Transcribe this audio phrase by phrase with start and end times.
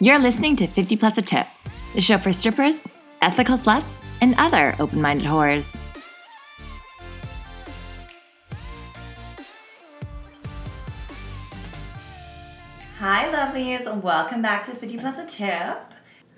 [0.00, 1.46] You're listening to 50 Plus a Tip,
[1.94, 2.82] the show for strippers,
[3.22, 5.72] ethical sluts, and other open minded whores.
[12.98, 15.78] Hi, lovelies, and welcome back to 50 Plus a Tip.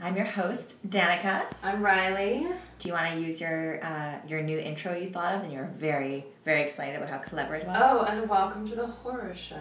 [0.02, 1.46] I'm your host, Danica.
[1.62, 2.46] I'm Riley.
[2.78, 5.72] Do you want to use your uh, your new intro you thought of, and you're
[5.74, 7.78] very very excited about how clever it was?
[7.80, 9.56] Oh, and welcome to the horror show.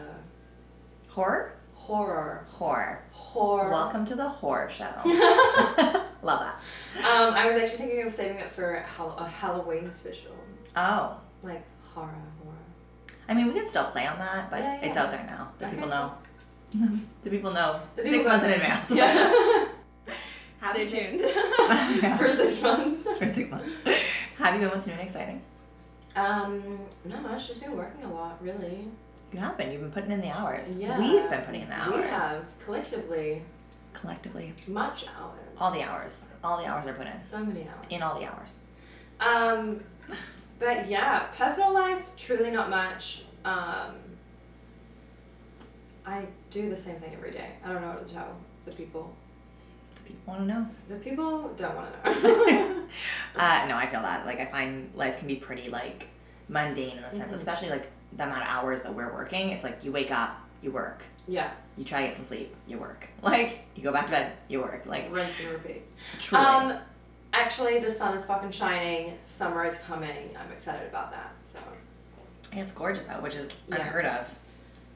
[1.08, 1.54] horror,
[1.86, 2.48] Horror.
[2.50, 3.00] horror.
[3.12, 3.70] Horror.
[3.70, 4.90] Welcome to the horror show.
[5.06, 6.60] Love that.
[6.98, 10.32] Um, I was actually thinking of saving it for Hall- a Halloween special,
[10.76, 11.64] Oh, like
[11.94, 12.10] horror,
[12.44, 12.58] horror.
[13.30, 14.88] I mean, we can still play on that, but Yeah, yeah.
[14.88, 15.52] it's out there now.
[15.60, 15.76] The Okay.
[15.76, 16.14] people know.
[17.24, 18.90] the people know The six people months in advance.
[18.92, 19.68] Yeah.
[20.72, 22.18] Stay tuned Yeah.
[22.18, 23.04] for six months.
[23.20, 23.70] For six months.
[24.40, 25.40] Have you been what's new and exciting?
[26.16, 27.48] Um, not much.
[27.48, 28.88] Just been working a lot, really.
[29.36, 29.70] You have been.
[29.70, 30.78] You've been putting in the hours.
[30.80, 30.98] Yeah.
[30.98, 31.94] We've been putting in the hours.
[32.04, 33.42] We have collectively
[33.92, 34.54] Collectively.
[34.66, 35.40] much hours.
[35.60, 36.24] All the hours.
[36.42, 37.18] All the hours are put in.
[37.18, 37.86] So many hours.
[37.90, 38.62] In all the hours.
[39.20, 39.82] Um,
[40.58, 43.24] but yeah, personal life truly not much.
[43.44, 43.96] Um,
[46.06, 47.50] I do the same thing every day.
[47.62, 49.14] I don't know what to tell the people.
[49.96, 50.66] The people want to know.
[50.88, 52.82] The people don't want to know.
[53.36, 54.26] Uh, no, I feel that.
[54.26, 56.08] Like, I find life can be pretty, like,
[56.48, 57.36] mundane in the sense, Mhm.
[57.36, 59.50] especially, like, the amount of hours that we're working.
[59.50, 61.04] It's like you wake up, you work.
[61.28, 63.10] yeah, You try to get some sleep, you work.
[63.22, 64.86] Like, you go back to bed, you work.
[64.86, 65.84] Like, rinse and repeat.
[66.20, 66.44] truly.
[66.46, 66.78] Um,
[67.34, 69.18] actually, the sun is fucking shining.
[69.26, 70.36] Summer is coming.
[70.40, 71.34] I'm excited about that.
[71.42, 71.60] So,
[72.54, 73.76] Yeah, it's gorgeous out, which is Yeah.
[73.76, 74.38] unheard of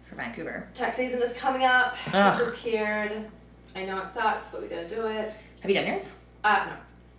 [0.08, 0.68] for Vancouver.
[0.74, 1.96] tax season is coming up.
[2.14, 2.40] Ugh.
[2.40, 3.26] Be prepared.
[3.76, 5.34] I know it sucks, but we gotta do it.
[5.62, 6.12] Have you done yours?
[6.44, 6.68] Uh,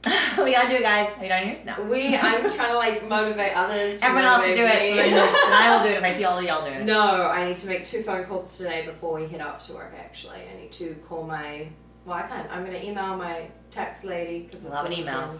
[0.38, 1.08] we gotta do it, guys.
[1.10, 1.66] Have you done yours?
[1.66, 1.82] no.
[1.82, 4.00] We, I'm trying to like motivate others.
[4.02, 4.90] Everyone else to do it, me.
[4.90, 6.84] so then, then I will do it if I see all of y'all doing it.
[6.84, 9.92] No, I need to make two phone calls today before we head off to work.
[9.98, 11.68] Actually, I need to call my.
[12.06, 12.50] Well, I can't.
[12.50, 15.38] I'm gonna email my tax lady because Love an email.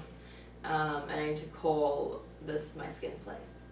[0.63, 3.63] Um, and I need to call this my skin place.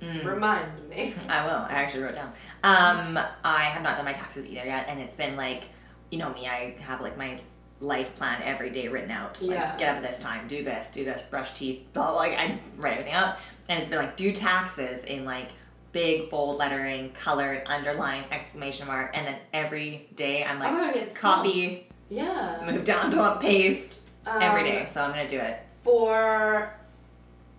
[0.00, 0.24] Mm.
[0.24, 1.14] Remind me.
[1.28, 1.56] I will.
[1.56, 2.32] I actually wrote it down.
[2.64, 5.64] Um, I have not done my taxes either yet, and it's been like,
[6.10, 7.38] you know me, I have like my
[7.82, 9.42] life plan every day written out.
[9.42, 9.76] Like, Yeah.
[9.76, 12.58] get up at this time, do this, do this, brush teeth, blah, blah, like I
[12.76, 13.36] write everything out,
[13.68, 15.48] and it's been like do taxes in like
[15.90, 21.14] big bold lettering, colored, underline, exclamation mark, and then every day I'm I'm like get
[21.14, 22.62] copy, Yeah.
[22.64, 24.86] move down to a paste every Um, day.
[24.88, 25.58] So I'm gonna do it.
[25.82, 26.72] for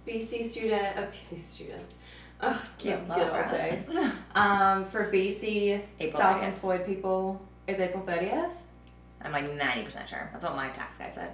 [0.08, 1.96] BC student, uh, BC students.
[2.42, 3.90] Ugh, Cute good, love good for old days.
[4.36, 8.52] Um, for BC self-employed people is April thirtieth.
[9.24, 10.30] I'm like 90% sure.
[10.32, 11.32] That's what my tax guy said.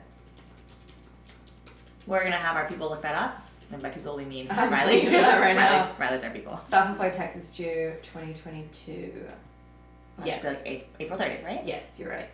[2.07, 3.45] We're gonna have our people look that up.
[3.71, 5.05] And by people we mean I'm Riley.
[5.09, 5.79] that right now.
[5.83, 6.59] Riley's, Riley's our people.
[6.65, 9.25] Self-employed tax is due 2022.
[10.19, 10.35] That Yes.
[10.43, 11.61] should be like April 30th, right?
[11.65, 12.29] Yes, you're right.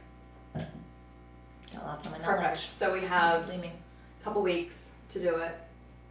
[1.73, 2.57] Got lots of my Perfect.
[2.57, 3.71] So we have a
[4.23, 5.55] couple weeks to do it.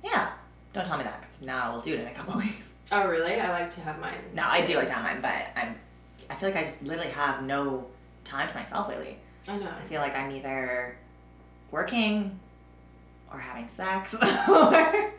[0.03, 0.33] Yeah.
[0.75, 2.73] Don't tell me that because now we'll do it in a couple weeks.
[2.93, 3.41] Oh, really?
[3.41, 4.19] I like to have mine.
[4.35, 5.75] No, I do like time, but I'm.
[6.29, 7.87] I feel like I just literally have no
[8.25, 9.17] time to myself lately.
[9.49, 9.69] I know.
[9.71, 10.97] I feel like I'm either
[11.71, 12.39] working
[13.33, 14.15] or having sex
[14.49, 15.13] or.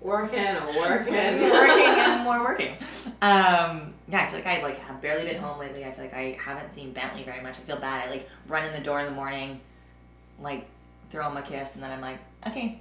[0.00, 1.12] Working or working.
[1.14, 2.74] working and more working.
[3.22, 5.84] Um, yeah, I feel like I like have barely been home lately.
[5.86, 7.54] I feel like I haven't seen Bentley very much.
[7.54, 8.06] I feel bad.
[8.06, 9.58] I like run in the door in the morning,
[10.40, 10.66] like
[11.10, 12.78] throw him a kiss, and then I'm like, okay,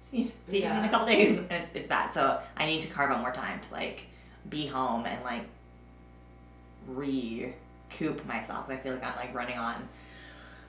[0.00, 2.12] see, you- see you in a couple days, and it's it's bad.
[2.12, 4.02] So I need to carve out more time to like
[4.50, 5.44] be home and like
[7.90, 8.66] recoup myself.
[8.68, 9.88] I feel like I'm like running on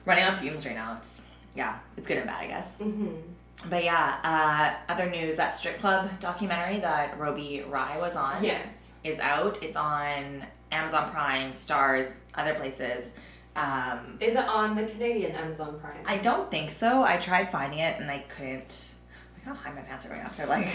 [0.04, 0.98] running on fumes right now.
[1.02, 1.20] It's
[1.54, 2.76] yeah, it's good and bad, I guess.
[2.76, 3.08] Mm-hmm.
[3.68, 8.92] But yeah, uh, other news that strip club documentary that Roby Rye was on Yes.
[9.04, 9.62] is out.
[9.62, 13.10] It's on Amazon Prime, Starz, other places.
[13.56, 15.98] Um, Is it on the Canadian Amazon Prime?
[16.06, 17.02] I don't think so.
[17.02, 18.92] I tried finding it and I couldn't.
[19.34, 20.34] Like how high my pants are going up.
[20.36, 20.68] They're like,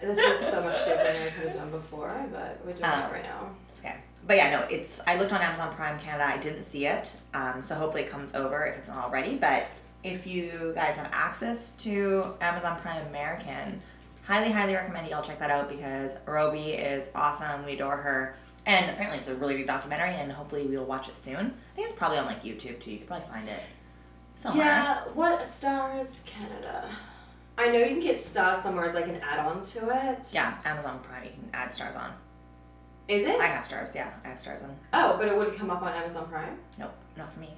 [0.00, 3.00] This is so much different than I could have done before, but we're doing Um,
[3.04, 3.50] it right now.
[3.70, 3.96] it's okay.
[4.26, 5.00] But yeah, no, it's.
[5.06, 6.26] I looked on Amazon Prime Canada.
[6.26, 7.16] I didn't see it.
[7.34, 9.36] Um, so hopefully it comes over if it's not already.
[9.36, 9.70] But
[10.02, 13.80] if you guys have access to Amazon Prime American,
[14.24, 17.64] highly, highly recommend y'all check that out because Roby is awesome.
[17.64, 18.36] We adore her.
[18.66, 21.36] And apparently it's a really good documentary and hopefully we'll watch it soon.
[21.36, 22.90] I think it's probably on like YouTube too.
[22.90, 23.60] You could probably find it
[24.34, 24.66] somewhere.
[24.66, 26.90] Yeah, what Starz Canada?
[27.56, 30.28] I know you can get Starz somewhere as like an add-on to it.
[30.32, 32.12] Yeah, Amazon Prime you can add Starz on.
[33.08, 33.38] Is it?
[33.40, 34.12] I have Starz, yeah.
[34.24, 34.76] I have Starz on.
[34.92, 36.58] oh, but it wouldn't come up on Amazon Prime.
[36.78, 37.50] Nope, not for me.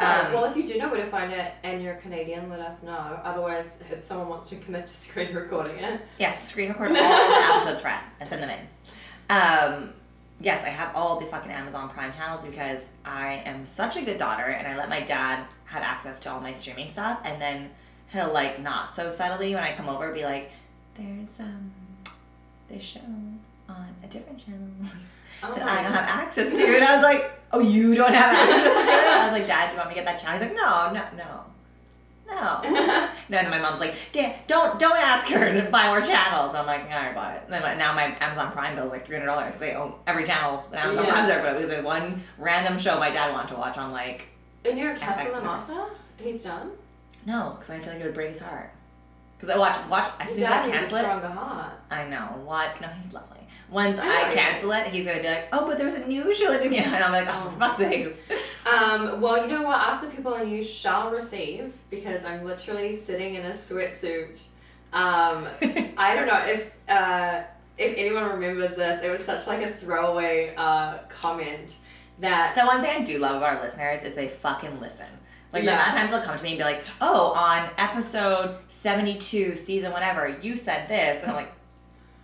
[0.00, 2.60] Oh, Um, well, if you do know where to find it and you're Canadian, let
[2.60, 3.20] us know.
[3.24, 6.00] Otherwise, if someone wants to commit to screen recording it.
[6.18, 7.00] Yes, screen record all the
[7.54, 8.66] episodes for us and send them in.
[9.28, 9.92] Um,
[10.40, 14.18] yes, I have all the fucking Amazon Prime channels because I am such a good
[14.18, 17.70] daughter and I let my dad have access to all my streaming stuff and then
[18.12, 20.50] he'll like not so subtly when I come over be like,
[20.96, 21.70] There's um
[22.68, 23.00] this show
[23.70, 24.68] on a different channel
[25.42, 28.32] Oh that I don't have access to and I was like, Oh, you don't have
[28.34, 29.06] access to it?
[29.06, 30.38] I was like, Dad, do you want me to get that channel?
[30.38, 31.44] He's like, No, no, no.
[32.30, 32.60] No.
[32.62, 36.54] No, and then my mom's like, "Damn, don't don't ask her to buy more channels."
[36.54, 38.92] I'm like, "Yeah, I bought it." And then my- now my Amazon Prime bill is
[38.92, 39.54] like three hundred dollars.
[39.54, 41.10] So they own every channel that Amazon Yeah.
[41.10, 43.90] Prime's there, but it was like one random show my dad wanted to watch on
[43.90, 44.28] like
[44.64, 45.86] and you're canceling FX him after
[46.18, 46.70] he's done.
[47.26, 48.70] no, because I feel like it would break his heart.
[49.36, 51.70] Because I watch watch as soon as I dad needs a cancel it.
[51.90, 52.80] I know what.
[52.80, 53.39] No, he's lovely.
[53.70, 56.50] Once I cancel it, he's gonna be like, "Oh, but there was a new show
[56.50, 58.10] that didn't," and I'm like, "Oh, for fuck's sakes."
[58.70, 59.78] Um, well, you know what?
[59.80, 64.48] Ask the people and you shall receive because I'm literally sitting in a sweatsuit.
[64.92, 65.46] Um,
[65.96, 67.42] I don't know if uh,
[67.78, 69.02] if anyone remembers this.
[69.02, 71.76] It was such like a throwaway uh, comment
[72.18, 75.06] that The one thing I do love about our listeners is they fucking listen.
[75.54, 75.76] Like the Yeah.
[75.76, 79.90] amount of times they'll come to me and be like, "Oh, on episode seventy-two, season
[79.90, 81.52] whatever, you said this," and I'm like,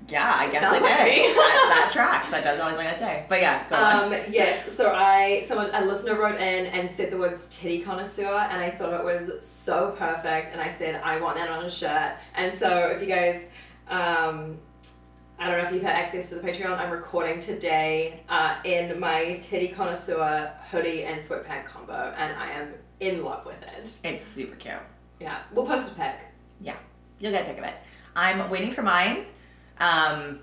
[0.09, 1.29] "Yeah, I guess Sounds I like did.
[1.29, 1.33] me.
[1.35, 2.31] that, that tracks.
[2.31, 4.13] That does always like I say." But yeah, go on.
[4.13, 8.27] Um, yes, so I someone a listener wrote in and said the words titty connoisseur
[8.51, 11.71] and I thought it was so perfect and I said I want that on a
[11.71, 12.17] shirt.
[12.35, 13.49] And so if you guys
[13.89, 14.59] um
[15.39, 18.99] I don't know if you've had access to the Patreon, I'm recording today uh, in
[18.99, 23.93] my titty connoisseur hoodie and sweatpant combo and I am in love with it.
[24.03, 24.77] It's super cute.
[25.21, 25.41] Yeah.
[25.53, 26.15] We'll post a pic.
[26.63, 26.77] Yeah,
[27.19, 27.75] you'll get a pic of it.
[28.15, 29.27] I'm waiting for mine.
[29.79, 30.41] Um,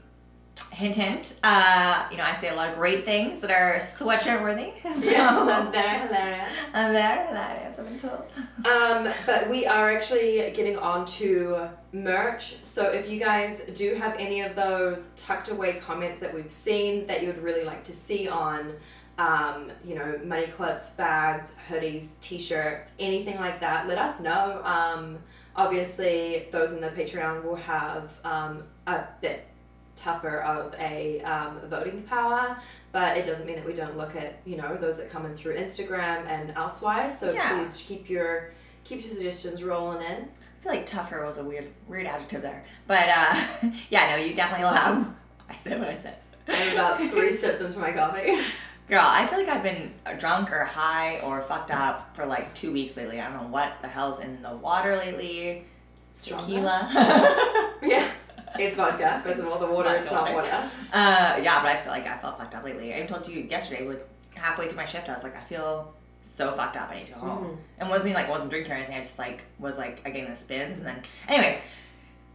[0.71, 1.39] hint, hint.
[1.44, 4.71] Uh, you know, I say a lot of great things that are sweatshirt worthy.
[4.83, 6.50] So Yes, I'm very hilarious.
[6.74, 7.80] I'm very hilarious.
[7.80, 8.24] I've been told.
[8.65, 12.63] Um, but we are actually getting on to merch.
[12.63, 17.07] So if you guys do have any of those tucked away comments that we've seen
[17.07, 18.74] that you would really like to see on,
[19.18, 24.62] um, you know, money clips, bags, hoodies, t-shirts, anything like that, let us know.
[24.63, 25.19] Um,
[25.56, 29.45] obviously, those in the Patreon will have um, a bit
[29.95, 32.57] tougher of a um, voting power
[32.91, 35.33] but it doesn't mean that we don't look at you know those that come in
[35.33, 37.18] through Instagram and elsewise.
[37.19, 37.57] So Yeah.
[37.57, 38.51] please keep your
[38.83, 40.21] keep your suggestions rolling in.
[40.24, 42.63] I feel like tougher was a weird weird adjective there.
[42.88, 43.44] But uh
[43.89, 45.07] yeah, no, you definitely will have
[45.50, 46.18] I said what I said.
[46.47, 48.38] I'm about three sips into my coffee.
[48.89, 52.71] Girl, I feel like I've been drunk or high or fucked up for like two
[52.74, 53.19] weeks lately.
[53.21, 55.65] I don't know what the hell's in the water lately.
[56.12, 56.45] Stronger?
[56.45, 57.74] Tequila.
[57.81, 58.12] Yeah,
[58.59, 59.21] it's vodka.
[59.23, 59.95] First of all, the water.
[59.95, 60.47] It's not water.
[60.94, 62.94] uh, yeah, but I feel like I felt fucked up lately.
[62.94, 66.51] I told you yesterday, like halfway through my shift, I was like, I feel so
[66.51, 66.89] fucked up.
[66.89, 67.44] I need to go home.
[67.45, 67.57] Mhm.
[67.79, 68.95] And wasn't even like wasn't drinking or anything.
[68.95, 71.59] I just like was like getting the spins and then anyway.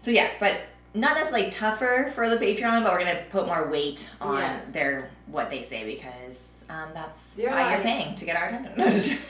[0.01, 0.61] So yes, but
[0.95, 4.73] not necessarily tougher for the Patreon, but we're gonna put more weight on Yes.
[4.73, 7.73] their what they say because um, that's You're why right.
[7.73, 9.19] you're paying to get our attention.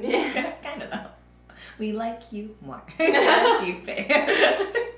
[0.00, 0.52] Yeah.
[0.62, 1.06] kind of though.
[1.78, 2.82] We like you more.
[2.98, 4.88] You pay.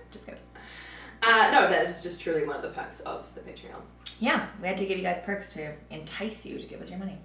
[1.27, 3.81] Uh, no, that is just truly one of the perks of the Patreon.
[4.21, 6.99] Yeah, we had to give you guys perks to entice you to give us your
[6.99, 7.19] money.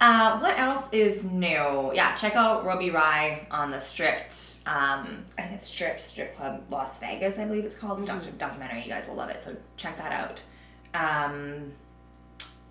[0.00, 1.92] Uh, what else is new?
[1.94, 4.58] Yeah, check out Roby Rye on the Stripped.
[4.66, 8.00] Um, I think it's Stripped Strip Club Las Vegas, I believe it's called.
[8.00, 8.82] It's a doc- documentary.
[8.82, 10.42] You guys will love it, so check that out.
[10.94, 11.72] Um,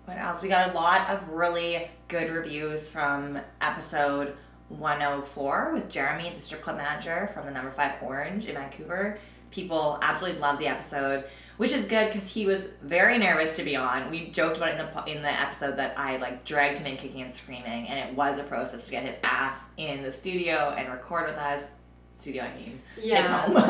[0.04, 0.42] what else?
[0.42, 4.36] We got a lot of really good reviews from episode
[4.68, 9.18] 104 with Jeremy, the strip club manager from the number five Orange in Vancouver.
[9.54, 11.24] People absolutely loved the episode,
[11.58, 14.10] which is good because he was very nervous to be on.
[14.10, 16.96] We joked about it in the in the episode that I like dragged him in
[16.96, 20.74] kicking and screaming, and it was a process to get his ass in the studio
[20.76, 21.68] and record with us.
[22.16, 23.54] Studio, I mean, his home.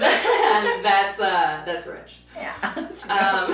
[0.82, 2.18] that's uh, that's rich.
[2.36, 2.54] yeah,
[3.08, 3.50] Um,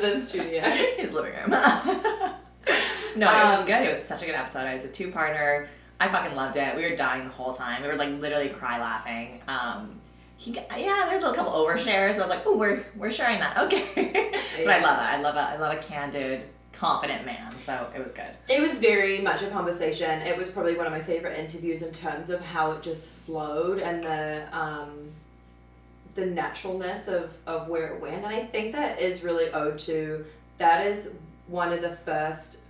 [0.00, 0.62] the studio.
[0.62, 1.50] his living room.
[1.50, 2.34] no,
[2.66, 3.82] it was Um, good.
[3.82, 4.66] It was such a good episode.
[4.66, 5.68] It was a two-parter.
[6.00, 6.74] I fucking loved it.
[6.74, 7.82] We were dying the whole time.
[7.82, 9.42] We were like literally cry laughing.
[9.46, 10.00] Um,
[10.38, 12.14] he, yeah, there's a couple overshares.
[12.14, 13.56] I was like, oh, we're we're sharing that.
[13.60, 13.90] Okay,
[14.64, 15.14] but I love that.
[15.14, 15.38] I love it.
[15.38, 17.50] I love a candid, confident man.
[17.66, 18.34] So it was good.
[18.48, 20.22] It was very much a conversation.
[20.22, 23.80] It was probably one of my favorite interviews in terms of how it just flowed
[23.80, 25.12] and the um,
[26.14, 28.16] the naturalness of, of where it went.
[28.16, 30.24] And I think that is really owed to
[30.56, 31.10] that is
[31.46, 32.62] one of the first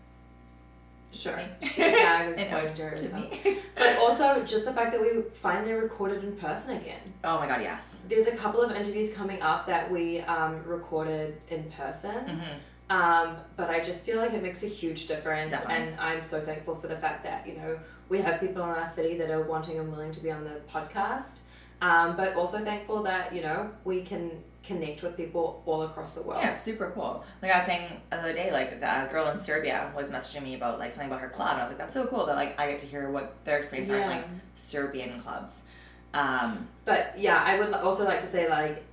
[1.12, 1.40] sure.
[1.76, 3.58] Yeah, I was An pointing to her as to me.
[3.76, 7.00] But also just the fact that we finally recorded in person again.
[7.24, 7.96] oh my god, yes.
[8.08, 12.12] There's a couple of interviews coming up that we um, recorded in person.
[12.28, 12.40] hmm
[12.90, 15.92] Um, but I just feel like it makes a huge difference, Definitely.
[15.92, 18.88] and I'm so thankful for the fact that you know we have people in our
[18.90, 21.38] city that are wanting and willing to be on the podcast.
[21.82, 26.22] Um, but also thankful that you know we can connect with people all across the
[26.22, 26.40] world.
[26.42, 27.24] Yeah, super cool.
[27.42, 30.54] Like I was saying the other day, like the girl in Serbia was messaging me
[30.54, 32.58] about like something about her club, and I was like, that's so cool that like
[32.58, 34.24] I get to hear what their experience are in like
[34.56, 35.62] Serbian clubs.
[36.12, 38.84] Um, But yeah, I would also like to say like,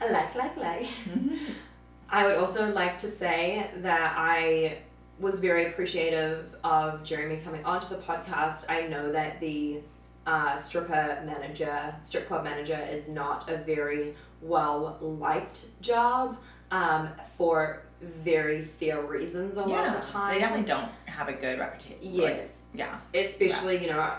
[0.00, 0.86] I like like like.
[2.08, 4.78] I would also like to say that I
[5.18, 8.66] was very appreciative of Jeremy coming onto the podcast.
[8.68, 9.80] I know that the
[10.26, 16.36] uh, stripper manager, strip club manager, is not a very well liked job
[16.70, 20.34] um, for very fair reasons a lot yeah, of the time.
[20.34, 21.96] they definitely don't have a good reputation.
[22.02, 22.64] Yes.
[22.74, 22.98] yeah.
[23.14, 24.12] especially you know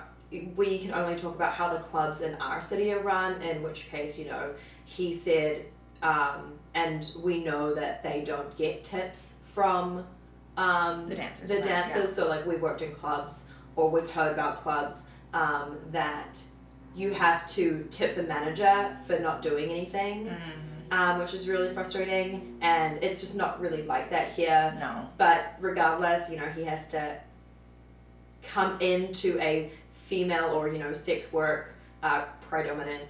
[0.55, 3.87] we can only talk about how the clubs in our city are run in which
[3.89, 4.51] case you know
[4.85, 5.65] he said
[6.01, 10.05] um, and we know that they don't get tips from
[10.57, 11.47] um, The dancers.
[11.47, 11.81] the right, yeah.
[11.81, 13.45] dancers so like we've worked in clubs
[13.75, 16.41] or we've heard about clubs um, that
[16.95, 20.91] you have to tip the manager for not doing anything Mhm.
[20.97, 25.07] um, which is really frustrating and it's just not really like that here No.
[25.17, 27.17] but regardless, you know, he has to
[28.43, 29.71] come into a
[30.05, 33.03] female or you know sex work uh, predominant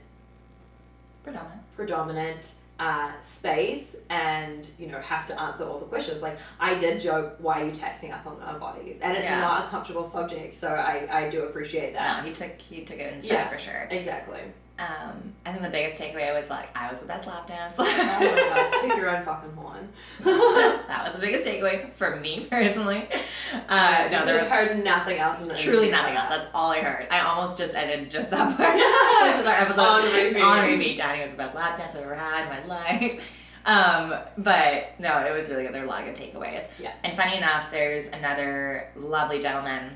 [1.23, 1.61] Predominant.
[1.75, 6.21] predominant uh, space and you know have to answer all the questions.
[6.21, 8.99] Like I did joke, why are you taxing us on our bodies?
[9.01, 9.39] And it's Yeah.
[9.39, 12.17] not a comfortable subject, so I, I do appreciate that.
[12.23, 13.49] No, he took he took it in stride Yeah.
[13.49, 13.87] for sure.
[13.89, 14.41] Exactly.
[14.79, 17.75] Um, I think the biggest takeaway was like I was the best lap dance.
[17.79, 19.89] Oh my god, toot your own fucking horn.
[20.23, 23.07] that was the biggest takeaway for me personally.
[23.67, 26.29] Uh, no, there was heard nothing else in the truly nothing else.
[26.29, 27.07] That's all I heard.
[27.09, 29.33] I almost just edited just that part.
[29.33, 30.41] this is our episode On repeat.
[30.41, 30.97] On repeat.
[30.97, 33.21] Danny was the best lap dance I've ever had in my life.
[33.65, 35.73] Um, but no, it was really good.
[35.73, 36.65] There were a lot of good takeaways.
[36.79, 36.93] Yeah.
[37.03, 39.95] And funny enough, there's another lovely gentleman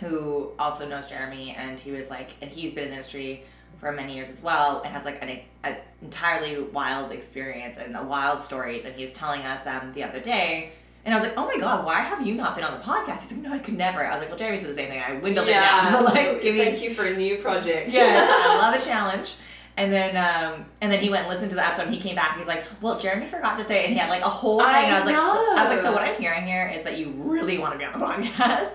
[0.00, 3.44] who also knows Jeremy, and he was like, and he's been in the industry
[3.78, 8.02] for many years as well, and has like an, an entirely wild experience and the
[8.02, 8.84] wild stories.
[8.84, 10.72] And he was telling us them the other day.
[11.04, 13.20] And I was like, oh my god, why have you not been on the podcast?
[13.20, 14.04] He's like, no, I could never.
[14.04, 15.00] I was like, well, Jeremy said the same thing.
[15.00, 15.92] I windled it down.
[15.92, 17.92] So like, give me Thank you for a new project.
[17.92, 19.36] yes, I love a challenge.
[19.78, 21.86] And then, um, and then he went and listened to the episode.
[21.88, 22.38] and He came back.
[22.38, 24.66] He's like, "Well, Jeremy forgot to say," and he had like a whole thing.
[24.68, 27.10] I I was like, "I was like, so what I'm hearing here is that you
[27.18, 28.70] really want to be on the podcast."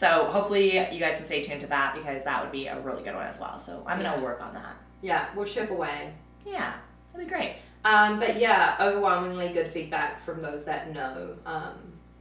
[0.00, 3.02] So hopefully, you guys can stay tuned to that because that would be a really
[3.02, 3.58] good one as well.
[3.58, 4.74] So I'm gonna work on that.
[5.02, 6.14] Yeah, we'll chip away.
[6.46, 6.72] Yeah,
[7.12, 7.56] that'd be great.
[7.84, 11.74] Um, but yeah, overwhelmingly good feedback from those that know um,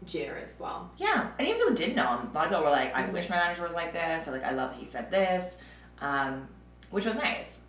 [0.05, 0.91] Jer as well.
[0.97, 3.03] Yeah, and even people who did know him, a lot of people were like, "I
[3.03, 3.13] Mhm.
[3.13, 5.57] wish my manager was like this," or like, "I love that he said this,"
[6.01, 6.49] um,
[6.91, 7.61] which was nice.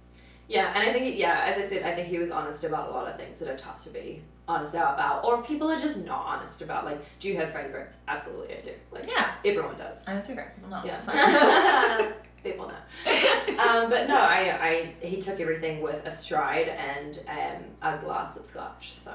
[0.48, 2.90] Yeah, and I think, yeah, as I said, I think he was honest about a
[2.90, 6.24] lot of things that are tough to be honest about, or people are just not
[6.26, 6.84] honest about.
[6.84, 7.98] Like, do you have favorites?
[8.08, 8.72] Absolutely, I do.
[8.90, 10.04] Like, Yeah, everyone does.
[10.06, 10.52] I'm a super.
[10.68, 10.98] No, Yeah.
[10.98, 12.12] sorry.
[12.42, 12.74] people know.
[13.60, 18.36] Um, but no, I, I, he took everything with a stride and um, a glass
[18.38, 18.92] of scotch.
[18.92, 19.14] So.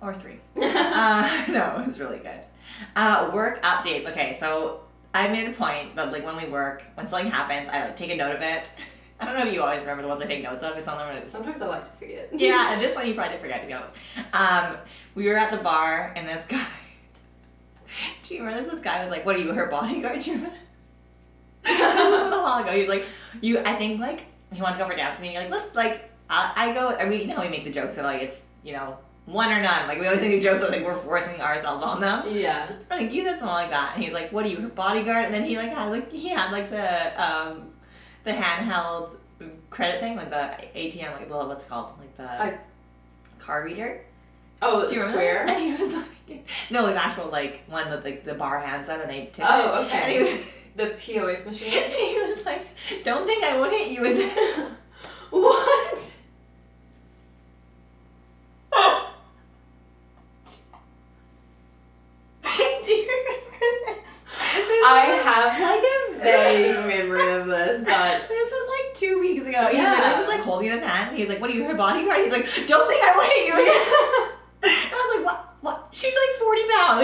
[0.00, 0.38] or three.
[0.56, 2.40] uh, no, it was really good.
[2.96, 4.06] Uh, work updates.
[4.06, 7.80] Okay, so I made a point that like when we work, when something happens, I
[7.84, 8.64] like take a note of it.
[9.22, 10.76] I don't know if you always remember the ones I take notes of.
[10.76, 11.28] It's on them.
[11.28, 12.28] Sometimes I like to forget.
[12.32, 13.94] Yeah, and this one you probably did forget to be honest.
[14.32, 14.76] Um,
[15.14, 16.66] we were at the bar and this guy.
[18.24, 18.72] Do you remember this?
[18.72, 20.56] This guy was like, "What are you, her bodyguard?" Do you remember?
[21.64, 23.04] a little while ago, he was like,
[23.40, 25.34] "You." I think like he wanted to go for dance with me.
[25.34, 26.10] You're like, let's like.
[26.28, 26.88] I, I go.
[26.88, 29.52] I mean, you know how we make the jokes of like it's you know one
[29.52, 29.86] or none.
[29.86, 32.34] Like we always make these jokes that like we're forcing ourselves on them.
[32.34, 32.68] Yeah.
[32.90, 35.26] I think you said something like that, and he's like, "What are you, her bodyguard?"
[35.26, 37.71] And then he like had like he had like the um
[38.24, 39.16] the handheld
[39.70, 42.58] credit thing, like the ATM, like well, what's it called, like the I-
[43.38, 44.00] card reader.
[44.64, 45.44] Oh, Do you square.
[45.46, 45.56] this?
[45.56, 48.86] And he was like, no, like the actual like one that like the bar hands
[48.86, 50.22] them and they tip Oh, okay.
[50.22, 50.40] Was,
[50.76, 51.68] The POS machine.
[51.90, 52.64] he was like,
[53.04, 54.70] "Don't think I won't hit you with this."
[55.30, 56.12] what?
[62.84, 64.08] Do you remember this?
[64.84, 69.68] I have like a vague memory of this, but This was like two weeks ago.
[69.68, 69.92] He Yeah.
[69.92, 71.16] literally was like holding his hand.
[71.16, 73.54] He's like, "What are you, her bodyguard?" He's like, "Don't think I won't hit you
[73.62, 73.82] again."
[74.62, 75.54] and I was like, "What?
[75.60, 75.88] What?
[75.92, 77.00] She's like forty pounds."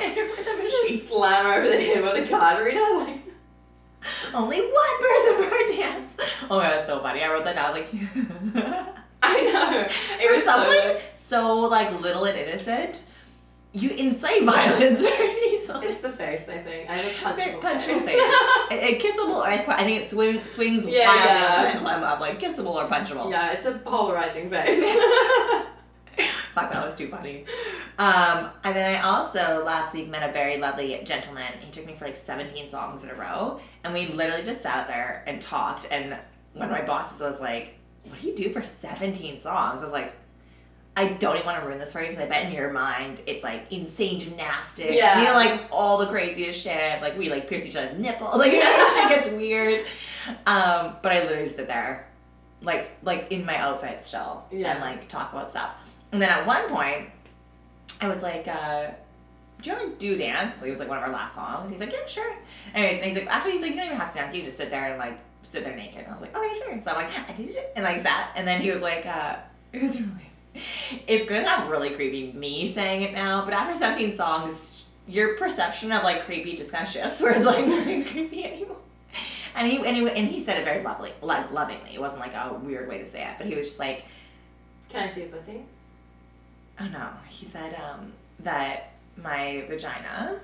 [0.00, 0.70] and with a machine.
[0.96, 2.80] just slam her over the head with a card reader.
[2.80, 3.20] Like,
[4.34, 6.12] Only one person per dance.
[6.50, 7.22] Oh my god, that's so funny.
[7.22, 7.66] I wrote that down.
[7.66, 7.90] I was like,
[9.22, 9.86] I know.
[9.88, 10.50] It for was so.
[10.50, 13.02] someone so like little and innocent,
[13.72, 15.86] you incite violence very easily.
[15.88, 16.88] It's the face, I think.
[16.88, 18.22] I have a Very punchable, punchable face.
[18.70, 21.46] A, a kissable, or I, I think it swing, swings Yeah, wildly yeah.
[21.56, 23.30] on the pendulum of like kissable or punchable.
[23.30, 24.96] yeah, it's a polarizing face.
[26.54, 27.44] Fuck, that was too funny.
[27.98, 31.52] Um, and then I also last week met a very lovely gentleman.
[31.60, 34.88] He took me for like 17 songs in a row, and we literally just sat
[34.88, 35.86] there and talked.
[35.92, 36.16] And
[36.54, 37.74] one of my bosses was like,
[38.04, 40.12] "What do you do for 17 songs?" I was like,
[40.98, 43.20] I don't even want to ruin this for you because I bet in your mind
[43.26, 44.92] it's like insane gymnastics.
[44.92, 45.18] Yeah.
[45.20, 47.00] You know, like all the craziest shit.
[47.00, 48.34] Like we like pierce each other's nipples.
[48.38, 48.50] Like
[48.94, 49.86] shit gets weird.
[50.46, 52.08] Um, but I literally sit there,
[52.62, 54.72] like like in my outfit still, Yeah.
[54.72, 55.72] and like talk about stuff.
[56.12, 57.10] And then at one point,
[58.00, 58.88] I was like, uh,
[59.62, 61.70] "Do you want to do dance?" Like, it was like one of our last songs.
[61.70, 62.34] He's like, "Yeah, sure."
[62.74, 64.34] Anyways, and he's like, "Actually, he's like, you don't even have to dance.
[64.34, 66.58] You can just sit there and like sit there naked." And I was like, "Okay,
[66.58, 68.30] sure." So I'm like, "I did it," and like sat.
[68.36, 69.36] And then he was like, uh,
[69.72, 70.27] "It was really."
[71.06, 75.90] It's gonna sound really creepy me saying it now, but after 17 songs, your perception
[75.92, 78.76] of like creepy just kind of shifts, where it's like nothing's creepy anymore.
[79.54, 81.94] And he and he, and he said it very lovely, like lovingly.
[81.94, 84.04] It wasn't like a weird way to say it, but he was just like,
[84.88, 85.62] Can I see a pussy?
[86.80, 87.08] oh no.
[87.28, 90.38] He said um, that my vagina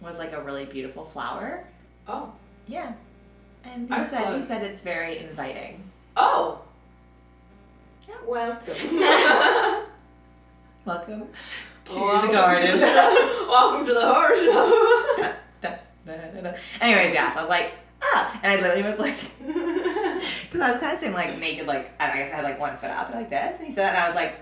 [0.00, 1.64] was like a really beautiful flower.
[2.06, 2.32] Oh.
[2.68, 2.92] Yeah.
[3.64, 5.82] And he Eyes said he said it's very inviting.
[6.16, 6.60] Oh.
[8.08, 8.14] Yeah.
[8.26, 8.74] Welcome.
[10.84, 11.28] Welcome
[11.84, 12.80] to Welcome the garden.
[13.48, 15.32] Welcome to the horror show.
[15.60, 16.52] Da, da, da.
[16.80, 19.16] Anyways, yeah, so I was like, ah, and I literally was like,
[19.46, 22.36] because I was kind of sitting like naked, like I don't know, I guess I
[22.36, 24.34] had like one foot up like this, and he said, that, and I was like,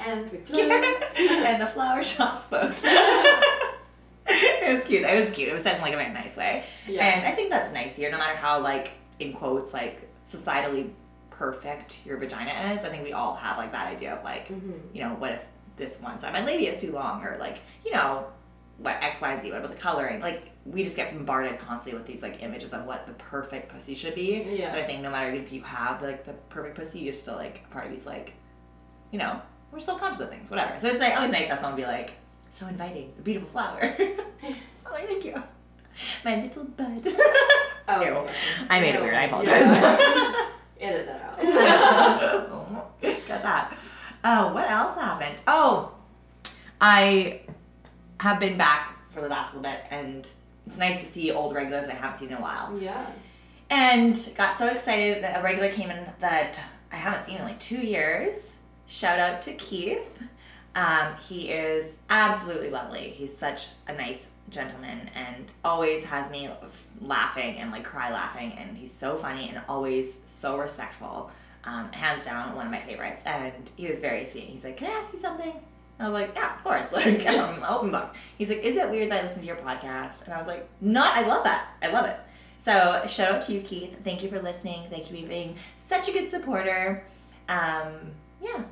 [0.00, 0.58] and we close.
[0.58, 2.84] and the flower shop's closed.
[2.84, 5.02] it was cute.
[5.02, 5.48] It was cute.
[5.48, 7.04] It was said in like a very nice way, Yeah.
[7.06, 8.10] and I think that's nice here.
[8.10, 8.90] No matter how like
[9.20, 10.90] in quotes like societally
[11.30, 14.80] perfect your vagina is, I think we all have like that idea of like, Mhm.
[14.92, 15.44] you know, what if
[15.76, 18.26] this one side my labia is too long, or like, you know,
[18.78, 19.50] what X, Y, and Z.
[19.50, 20.20] What about the coloring?
[20.20, 23.94] Like, we just get bombarded constantly with these like images of what the perfect pussy
[23.94, 24.44] should be.
[24.50, 24.70] Yeah.
[24.70, 27.68] But I think no matter if you have like the perfect pussy, you're still like
[27.70, 28.34] part of you's like,
[29.10, 29.40] you know,
[29.72, 30.78] we're still conscious of things, whatever.
[30.78, 32.12] So it's like always nice to have someone be like,
[32.50, 33.80] so inviting, a beautiful flower.
[34.00, 35.42] I'm thank you,
[36.24, 37.06] my little bud.
[37.88, 38.06] Oh, Ew.
[38.10, 38.32] yeah.
[38.70, 39.14] I made it weird.
[39.14, 39.26] I Yeah.
[39.26, 40.46] apologize.
[40.80, 43.00] Edit that out.
[43.28, 43.76] Got that.
[44.24, 45.36] Oh, what else happened?
[45.46, 45.92] Oh,
[46.80, 47.40] I
[48.20, 50.28] have been back for the last little bit, and
[50.66, 52.76] it's nice to see old regulars I haven't seen in a while.
[52.78, 53.06] yeah.
[53.70, 56.58] And got so excited that a regular came in that
[56.90, 58.52] I haven't seen in like two years.
[58.86, 60.22] Shout out to Keith.
[60.74, 63.10] Um, he is absolutely lovely.
[63.10, 66.48] He's such a nice gentleman and always has me
[67.00, 68.52] laughing and like cry laughing.
[68.58, 71.30] And he's so funny and always so respectful.
[71.64, 73.24] Um, hands down, one of my favorites.
[73.26, 74.44] And he was very sweet.
[74.44, 75.52] He's like, Can I ask you something?
[76.00, 76.86] I was like, Yeah, of course.
[76.92, 78.14] Like, um, open book.
[78.38, 80.24] He's like, Is it weird that I listen to your podcast?
[80.24, 81.68] And I was like, Not, I love that.
[81.82, 82.16] I love it.
[82.60, 83.96] So shout out to you, Keith.
[84.04, 84.88] Thank you for listening.
[84.90, 85.56] Thank you for being
[85.86, 87.04] such a good supporter.
[87.48, 87.92] Um,
[88.42, 88.62] yeah,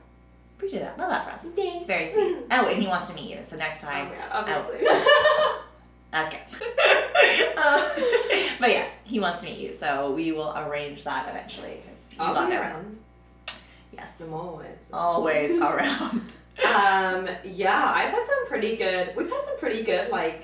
[0.57, 0.99] appreciate that.
[0.99, 1.43] Love that for us.
[1.55, 1.79] Thanks.
[1.79, 2.39] It's very sweet.
[2.51, 3.43] Oh, and he wants to meet you.
[3.43, 4.87] So next Oh, time, yeah, obviously.
[6.27, 6.41] okay.
[7.59, 7.89] Uh,
[8.61, 9.73] but yes, he wants to meet you.
[9.73, 11.81] So we will arrange that eventually
[12.13, 12.61] you I'll be him.
[12.61, 12.99] around.
[13.93, 14.69] Yes, I'm always.
[14.93, 16.35] always around.
[16.65, 19.15] Um, yeah, I've had some pretty good.
[19.17, 20.43] We've had some pretty good like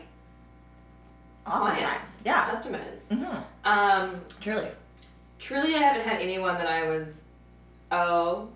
[1.46, 2.00] Awesome Clients.
[2.00, 2.14] times.
[2.24, 2.50] Yeah.
[2.50, 3.08] customers.
[3.10, 3.24] hmm
[3.64, 4.68] Um, Truly.
[5.38, 7.24] truly, I haven't had anyone that I was.
[7.90, 8.48] Oh,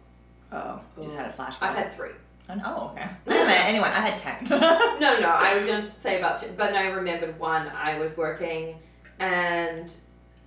[0.53, 1.63] Oh, you just had a flashback.
[1.63, 2.11] I've had three.
[2.49, 3.03] Oh, okay.
[3.03, 3.91] anyway, haven't met anyone.
[3.91, 4.47] I had ten.
[5.01, 7.69] No, no, I was gonna say about two, but then I remembered one.
[7.69, 8.79] I was working,
[9.19, 9.93] and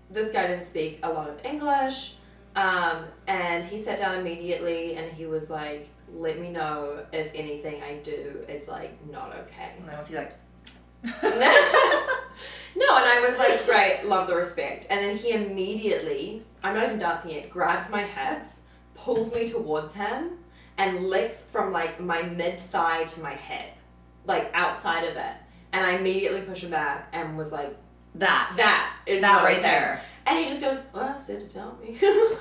[0.09, 2.15] this guy didn't speak a lot of English,
[2.55, 7.83] um, and he sat down immediately and he was like, "Let me know if anything
[7.83, 10.33] I do is like not okay." and then was he like?
[12.75, 14.87] No, and I was like, great, love the respect.
[14.89, 18.61] And then he immediately, I'm not even dancing yet, grabs my hips,
[18.95, 20.38] pulls me towards him,
[20.79, 23.73] and licks from like my mid thigh to my hip,
[24.25, 25.33] like outside of it.
[25.71, 27.77] And I immediately push him back and was like,
[28.15, 28.51] That.
[28.57, 30.01] that is that right okay." there.
[30.25, 31.95] And he just goes, well, I said to tell me.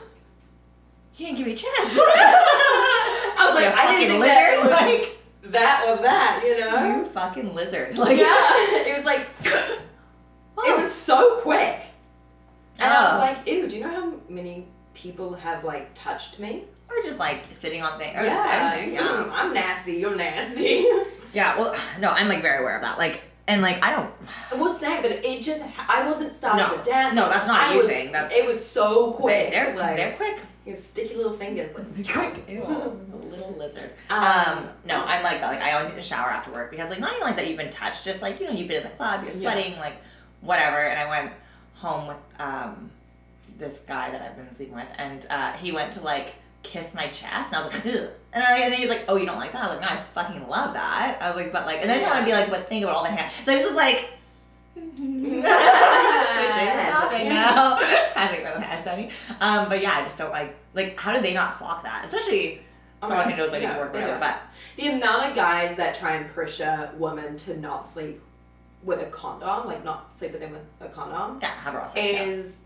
[1.13, 1.75] He didn't give me a chance.
[1.77, 4.71] I was like, You I didn't think that lizard.
[4.71, 6.99] was Like that or that, you know?
[6.99, 7.99] you fucking lizard.
[7.99, 8.27] Like yeah,
[8.87, 9.27] it was like,
[10.65, 11.81] it was so quick.
[12.79, 13.19] And I Oh.
[13.19, 16.65] was like, ew, do you know how many people have like touched me?
[16.89, 18.15] Or just like sitting on things.
[18.17, 19.31] Or just yeah, mm, Yeah.
[19.33, 20.87] I'm nasty, you're nasty.
[21.35, 21.59] Yeah.
[21.59, 22.97] Well, no, I'm like very aware of that.
[22.97, 24.11] Like, and like I don't.
[24.51, 26.83] I was saying, but it just, I wasn't starting No.
[26.83, 27.15] to dance.
[27.15, 28.13] No, that's not I you was, thing.
[28.13, 29.45] That's It was so quick.
[29.47, 30.41] They, they're like, they're quick.
[30.65, 31.75] his sticky little fingers.
[31.77, 32.49] Like, They're quick.
[32.49, 33.91] Ew, a little lizard.
[34.09, 35.49] um, Um, no, I'm like that.
[35.53, 37.59] Like I always need to shower after work because like not even like that you've
[37.59, 39.41] been touched, just like you know you've been in the club, you're Yeah.
[39.53, 39.97] sweating, like
[40.41, 40.77] whatever.
[40.79, 41.33] And I went
[41.75, 42.91] home with um
[43.59, 47.07] this guy that I've been sleeping with, and uh, he went to like kiss my
[47.09, 48.11] chest, and I was like, Ugh.
[48.33, 49.65] and, I, and then he's like, oh, you don't like that?
[49.65, 51.19] I was like, no, I fucking love that.
[51.21, 52.97] I was like, but like, and then I want to be like, but think about
[52.97, 53.33] all the hands.
[53.45, 54.11] So I was just like.
[54.75, 55.49] Switching the
[56.91, 57.79] topic now.
[58.17, 59.11] I think that's funny.
[59.41, 62.05] Um, but yeah, I just don't like like how do they not clock that?
[62.05, 62.61] Especially
[63.03, 64.19] Oh, someone who knows what Yeah, needs work, they whatever.
[64.21, 64.41] But
[64.77, 68.21] The amount of guys that try and pressure women to not sleep
[68.83, 72.21] with a condom, like not sleep with them with a condom, yeah, have raw sex.
[72.21, 72.57] is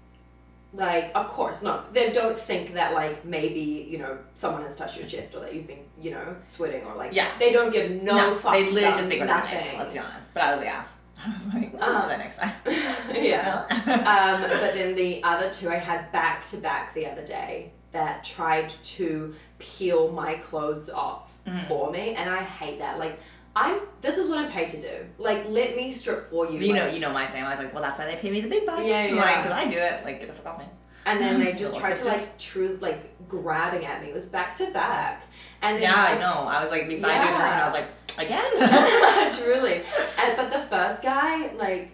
[0.75, 1.83] like, of course, no.
[1.93, 5.55] They don't think that like maybe you know someone has touched your chest or that
[5.55, 7.29] you've been you know sweating or like Yeah.
[7.39, 8.53] They don't give no, fucks.
[8.53, 9.79] they literally just think nothing.
[9.79, 10.33] Let's be honest.
[10.35, 10.85] But I was yeah.
[11.25, 12.53] I was like, we'll do that next time.
[13.15, 13.65] yeah.
[14.41, 18.25] um, but then the other two I had back to back the other day that
[18.25, 21.67] tried to peel my clothes off Mhm.
[21.67, 23.01] for me, and I hate that.
[23.01, 23.19] Like,
[23.55, 23.81] I'm.
[24.01, 25.07] This is what I'm paid to do.
[25.19, 26.59] Like, let me strip for you.
[26.59, 27.45] You know, you know my saying.
[27.45, 28.83] I was like, well, that's why they pay me the big bucks.
[28.85, 29.15] Yeah, yeah.
[29.15, 30.05] Like, cause I do it.
[30.05, 30.65] Like, get the fuck off me.
[31.05, 34.09] And then they just tried to like true like grabbing at me.
[34.09, 35.25] It was back to back.
[35.61, 36.49] And then Yeah, I know.
[36.49, 37.89] I was like beside doing her, and I was like,
[38.19, 39.33] again.
[39.39, 39.83] Truly.
[40.19, 41.91] And, but the first guy, like,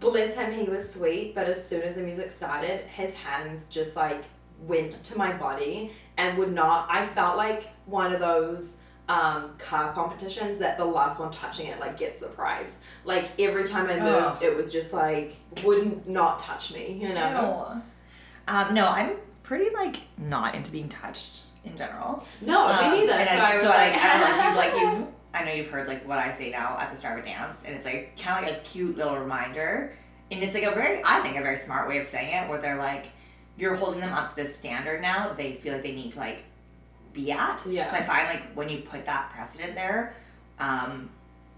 [0.00, 3.96] bless him, he was sweet, but as soon as the music started, his hands just
[3.96, 4.24] like
[4.60, 6.88] went to my body and would not.
[6.90, 8.78] I felt like one of those
[9.08, 12.80] um, car competitions that the last one touching it like gets the prize.
[13.04, 14.42] Like every time I moved, Ugh.
[14.42, 17.72] it was just like wouldn't not touch me, you know.
[17.74, 17.82] Ew.
[18.54, 22.26] Um, no, I'm pretty like not into being touched in general.
[22.40, 23.24] No, Um, me neither.
[23.24, 25.88] So I, was so like, I don't know, you've like you've I know you've heard
[25.88, 28.44] like what I say now at the start of a dance, and it's like kind
[28.44, 29.96] of like a cute little reminder,
[30.30, 32.60] and it's like a very I think a very smart way of saying it, where
[32.60, 33.06] they're like
[33.56, 36.44] you're holding them up to this standard now they feel like they need to like
[37.12, 37.64] be at.
[37.66, 37.90] Yeah.
[37.90, 40.14] So I find like when you put that precedent there,
[40.58, 41.10] um,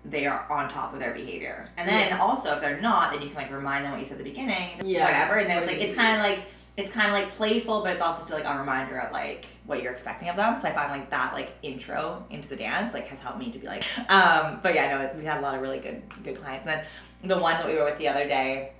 [0.04, 3.28] they are on top of their behavior, and then also if they're not, then you
[3.28, 5.04] can like remind them what you said at the beginning, Yeah.
[5.04, 7.92] whatever, and then it's like it's kind of like it's kind of like playful, but
[7.92, 10.58] it's also still like a reminder of like what you're expecting of them.
[10.58, 13.58] So I find like that like intro into the dance like has helped me to
[13.58, 16.66] be like, um, but yeah, no, we had a lot of really good good clients.
[16.66, 18.72] And then the one that we were with the other day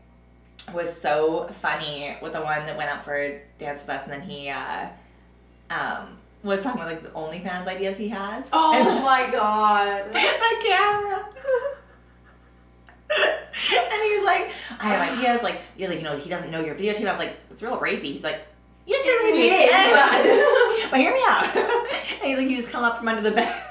[0.72, 4.22] was so funny with the one that went out for dance with us, and then
[4.22, 4.88] he uh,
[5.68, 8.44] um, was talking about like the OnlyFans ideas he has.
[8.52, 10.06] oh And- my god.
[10.14, 11.26] a camera.
[13.10, 16.64] and he was like, I have ideas, like, yeah, like, you know, he doesn't know
[16.64, 17.06] your videotape.
[17.06, 18.04] I was like, it's real rapey.
[18.12, 18.46] He's like,
[18.86, 20.90] yes, it It is.
[20.90, 21.44] but hear me out.
[21.56, 23.62] and he's like, you just come up from under the bed.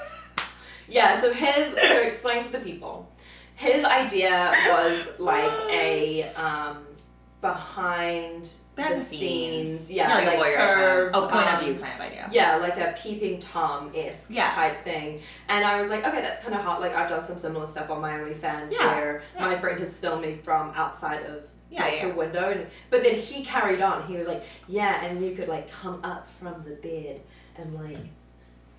[0.88, 3.10] Yeah, so his to explain to the people,
[3.54, 6.78] his idea was like a um,
[7.40, 9.92] behind, Behind the the scenes, scenes.
[9.92, 10.74] yeah, like, like, a voyeurism.
[10.74, 12.28] curve, Oh, point um, of view kind of idea.
[12.32, 14.50] Yeah, like a peeping tom esque Yeah.
[14.50, 15.20] type thing.
[15.48, 16.80] And I was like, okay, that's kind of hot.
[16.80, 19.40] Like I've done some similar stuff on my OnlyFans Yeah, where yeah.
[19.46, 22.08] my friend has filmed me from outside of Yeah, like, yeah.
[22.08, 22.50] the window.
[22.50, 24.06] And, but then he carried on.
[24.06, 27.20] He was like, yeah, and you could like come up from the bed
[27.56, 27.98] and like,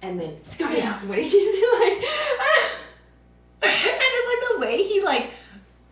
[0.02, 0.94] and then Yeah.
[0.94, 2.04] out when she's like.
[3.64, 5.32] and it's like the way he like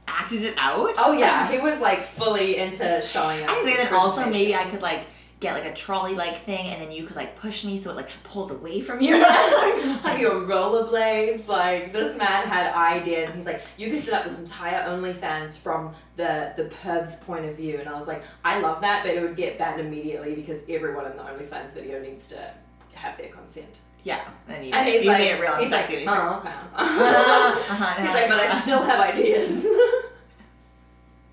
[0.10, 0.94] acted it out.
[0.98, 3.50] Oh yeah, he was like fully into showing us.
[3.50, 5.06] I his that also maybe I could like
[5.40, 7.96] get like a trolley like thing and then you could like push me so it
[7.96, 9.16] like pulls away from you.
[9.22, 11.48] Like- Have you rollerblades?
[11.48, 15.58] Like this man had ideas, and he's like, you could set up this entire OnlyFans
[15.58, 19.14] from the the pub's point of view, and I was like, I love that, but
[19.14, 22.52] it would get banned immediately because everyone in the OnlyFans video needs to
[22.96, 23.80] have their consent.
[24.04, 24.28] Yeah.
[24.48, 26.50] And, you, And he's you like, made it real he's like, oh okay.
[26.76, 29.66] Uh-huh, he's like, but I still have ideas.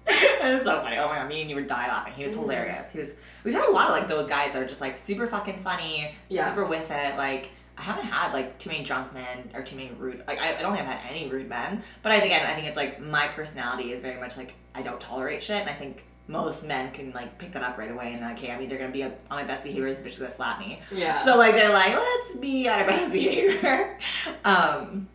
[0.08, 0.96] it was so funny.
[0.98, 2.12] Oh my god, me and you would die laughing.
[2.14, 2.40] He was Mhm.
[2.40, 2.92] hilarious.
[2.92, 3.10] He was.
[3.44, 6.14] We've had a lot of like those guys that are just like super fucking funny,
[6.28, 6.48] Yeah.
[6.48, 7.16] super with it.
[7.16, 10.22] Like I haven't had like too many drunk men or too many rude.
[10.26, 11.82] Like I, I don't think I've had any rude men.
[12.02, 15.00] But I again, I think it's like my personality is very much like I don't
[15.00, 18.12] tolerate shit, and I think most men can like pick that up right away.
[18.12, 20.18] And like, okay, I'm either gonna be on my best behavior, or this bitch is
[20.18, 20.80] gonna slap me.
[20.90, 21.24] yeah.
[21.24, 23.98] So like they're like, let's be on our best behavior.
[24.44, 25.08] um,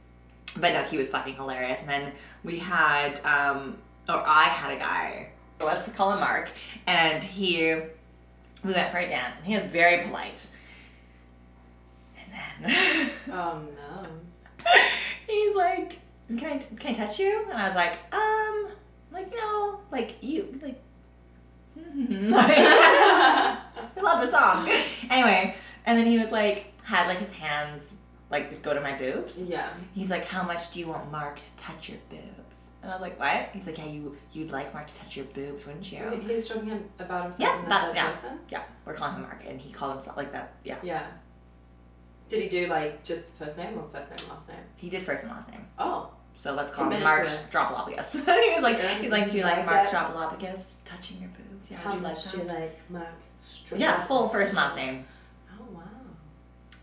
[0.57, 1.79] but no, he was fucking hilarious.
[1.81, 2.11] And then
[2.43, 3.77] we had, um,
[4.09, 5.29] or I had a guy.
[5.59, 6.49] Let's call him Mark,
[6.87, 7.65] and he,
[8.63, 10.47] we went for a dance, and he was very polite.
[12.17, 14.07] And then oh no.
[15.27, 18.69] he's like, "Can I can I touch you?" And I was like, "Um,
[19.11, 20.81] like no, like you like."
[21.77, 22.29] Mm-hmm.
[22.31, 24.69] like I love the song.
[25.09, 25.55] Anyway,
[25.85, 27.83] and then he was like, had like his hands
[28.29, 29.37] like go to my boobs.
[29.37, 29.69] yeah.
[29.93, 32.57] He's like, how much do you want Mark to touch your boobs?
[32.81, 33.49] And I was like, what?
[33.53, 35.99] He's like, yeah, you you'd like Mark to touch your boobs, wouldn't you?
[36.01, 38.11] Was he, he's talking about himself Yeah, that- yeah.
[38.11, 38.39] person?
[38.49, 40.53] Yeah, we're calling him Mark, and he called himself like that.
[40.63, 41.03] Yeah, Yeah.
[42.29, 44.57] Did he do like just first name or first name last name?
[44.77, 45.65] he did first and last name.
[45.77, 46.09] Oh.
[46.37, 47.27] So let's call him Mark.
[47.27, 48.11] Stropolopoulos.
[48.13, 49.87] he was like, he's like, do you like Mark.
[49.89, 51.40] Stropolopoulos touching your boobs?
[51.61, 53.07] See How you much do you like Mark?
[53.75, 55.05] Yeah, full first last name.
[55.51, 55.83] Oh wow.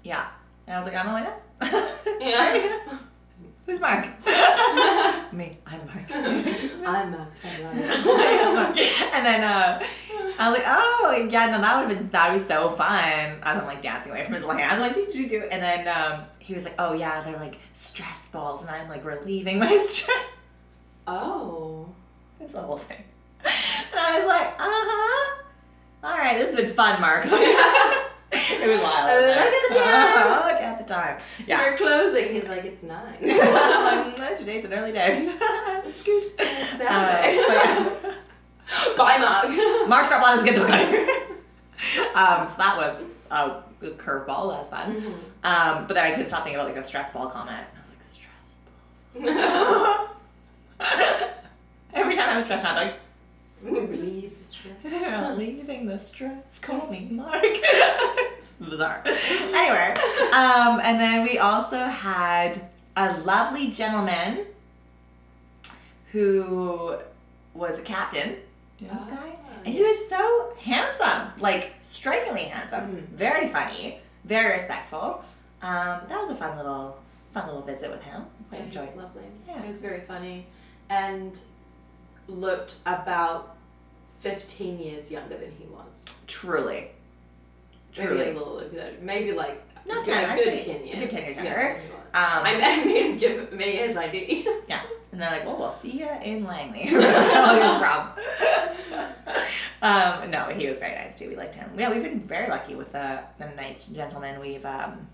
[0.03, 0.29] Yeah.
[0.67, 2.19] And I was like, I don't know, I know.
[2.21, 2.99] Yeah.
[3.67, 4.07] Who's Mark?
[5.33, 5.59] Me.
[5.67, 6.11] I'm Mark.
[6.11, 9.85] I'm Mark and then uh,
[10.39, 13.41] I was like, oh yeah, no, that would have been that would be so fun.
[13.43, 14.61] I was like dancing away from his hand.
[14.61, 15.49] I was like, do do do.
[15.51, 19.05] And then um, he was like, oh yeah, they're like stress balls, and I'm like
[19.05, 20.27] relieving my stress.
[21.07, 21.89] Oh.
[22.39, 23.03] It was the whole thing.
[23.91, 25.43] And I was like, uh huh.
[26.05, 27.25] All right, this has been fun, Mark.
[28.33, 29.25] it was wild.
[29.25, 30.17] Look at the time.
[30.17, 31.19] "Uh-huh, Look at the time.
[31.47, 31.65] Yeah.
[31.69, 32.33] You're closing.
[32.35, 33.19] He's like, it's nine.
[34.37, 35.29] Today's an early day.
[35.93, 36.25] Scoot.
[36.39, 37.39] Saturday.
[37.49, 38.97] Uh, but yeah.
[38.97, 39.89] Bye, Mark.
[39.89, 41.09] Mark Strapline is get the out of here.
[42.15, 43.03] Um, so that was
[43.81, 44.51] a curveball.
[44.51, 45.01] That was fun.
[45.01, 45.15] Mhm.
[45.45, 47.65] Um, but then I couldn't stop thinking about like a stress ball comment.
[47.75, 48.53] I was like, stress
[49.25, 50.09] ball.
[51.95, 52.95] Every time I was stressed out, like,
[53.63, 54.85] Relieve the stress.
[55.37, 56.59] leaving the stress.
[56.61, 57.43] Call me Mark.
[57.45, 59.03] it's bizarre.
[59.07, 59.95] Anyway,
[60.33, 62.61] um, and then we also had
[62.97, 64.47] a lovely gentleman
[66.13, 66.97] who
[67.55, 68.37] was a captain.
[68.79, 69.37] Do you know this guy?
[69.65, 73.09] And he was so handsome, like strikingly handsome, Mhm.
[73.09, 75.23] very funny, very respectful.
[75.63, 76.97] Um, that was a fun little,
[77.35, 78.25] fun little visit with him.
[78.49, 78.87] Quite Yeah, he enjoyed.
[78.87, 79.23] was lovely.
[79.47, 79.61] Yeah.
[79.63, 80.47] He was very funny
[80.89, 81.39] and
[82.29, 83.57] looked about
[84.19, 86.05] 15 years younger than he was.
[86.27, 86.91] Truly,
[87.93, 88.17] Truly.
[88.19, 88.63] Maybe a little,
[89.01, 90.99] maybe like Not a 10, good, I'd good say 10 a years.
[91.01, 91.81] good 10 years younger.
[92.15, 94.47] Um, I I made him give me his ID.
[94.69, 94.83] Yeah.
[95.11, 96.91] And they're like, well, we'll see you in Langley.
[96.93, 98.11] Where he's from.
[99.81, 101.31] um, no, he was very nice too.
[101.31, 101.71] We liked him.
[101.79, 105.09] Yeah, we've been very lucky with the, the nice gentlemen we've um,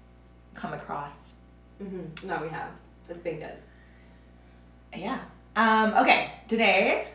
[0.54, 1.34] come across.
[1.78, 2.70] hmm No, we have.
[3.08, 3.54] It's been good.
[4.96, 5.20] Yeah.
[5.56, 7.08] Um, okay, today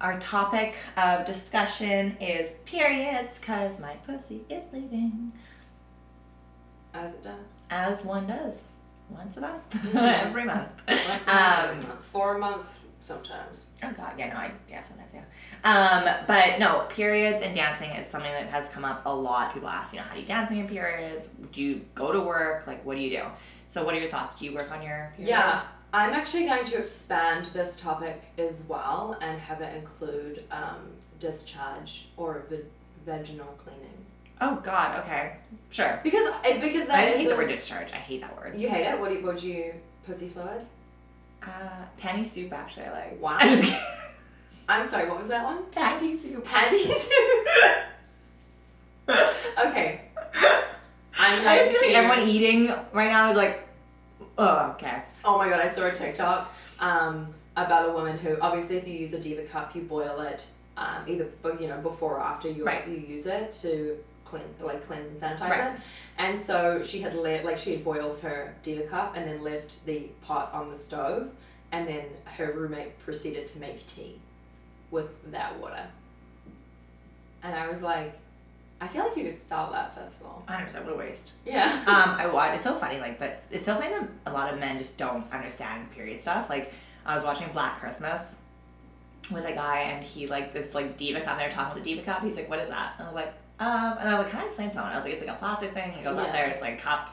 [0.00, 5.32] our topic of discussion is periods because my pussy is bleeding.
[6.92, 7.46] As it does.
[7.70, 8.68] As one does.
[9.08, 9.62] Once a month.
[9.72, 10.26] Mhm.
[10.26, 10.68] Every month.
[10.88, 12.04] Once a Um, month.
[12.12, 12.66] For a month,
[13.00, 13.70] sometimes.
[13.82, 15.22] Oh god, yeah, no, I yeah, sometimes yeah.
[15.64, 19.54] Um, but no, periods and dancing is something that has come up a lot.
[19.54, 21.28] People ask, you know, how do you dance in your periods?
[21.52, 22.66] Do you go to work?
[22.66, 23.24] Like, what do you do?
[23.68, 24.38] So, what are your thoughts?
[24.38, 25.12] Do you work on your?
[25.16, 25.30] Period?
[25.30, 25.62] Yeah,
[25.94, 30.80] I'm actually going to expand this topic as well and have it include um,
[31.20, 32.62] discharge or v-
[33.06, 33.92] vaginal cleaning.
[34.40, 35.36] Oh god, okay,
[35.70, 36.00] sure.
[36.02, 37.92] Because I, because that I is hate the word discharge.
[37.92, 38.58] I hate that word.
[38.58, 38.98] You hate it?
[38.98, 39.72] What do you, what do you
[40.04, 40.66] pussy fluid?
[41.40, 42.86] Uh, panty soup actually.
[42.86, 43.22] I like.
[43.22, 43.36] Wow.
[43.38, 43.78] I'm just kidding.
[44.68, 45.62] I'm sorry, what was that one?
[45.70, 46.44] Panty soup.
[46.44, 47.08] Panties.
[49.64, 50.00] okay.
[51.16, 53.63] I'm I going just feel like to- everyone eating right now is like,
[54.38, 55.02] oh, okay.
[55.24, 58.94] Oh my god, I saw a TikTok um, about a woman who obviously if you
[58.94, 61.28] use a diva cup, you boil it um, either
[61.60, 62.86] you know before or after you Right.
[62.88, 65.74] you use it to clean like cleanse and sanitize Right.
[65.74, 65.80] it.
[66.18, 69.84] And so she had le- like she had boiled her diva cup and then left
[69.86, 71.30] the pot on the stove,
[71.72, 74.18] and then her roommate proceeded to make tea
[74.90, 75.86] with that water.
[77.42, 78.18] And I was like,
[78.84, 80.30] I feel like you could sell that festival.
[80.30, 80.44] of all.
[80.48, 81.32] I understand what a waste.
[81.46, 81.82] Yeah.
[81.86, 82.54] um, I watch.
[82.54, 85.24] It's so funny, like, but it's so funny that a lot of men just don't
[85.32, 86.50] understand period stuff.
[86.50, 86.72] Like,
[87.06, 88.38] I was watching Black Christmas
[89.30, 91.38] with a guy, and he like this like diva cup.
[91.38, 92.22] They're talking about the diva cup.
[92.22, 94.40] He's like, "What is that?" And I was like, "Um," and I was like, "Can
[94.40, 95.92] I explain to someone?" I was like, "It's like a plastic thing.
[95.92, 96.24] It goes Yeah.
[96.24, 96.46] up there.
[96.48, 97.10] It's like a cup,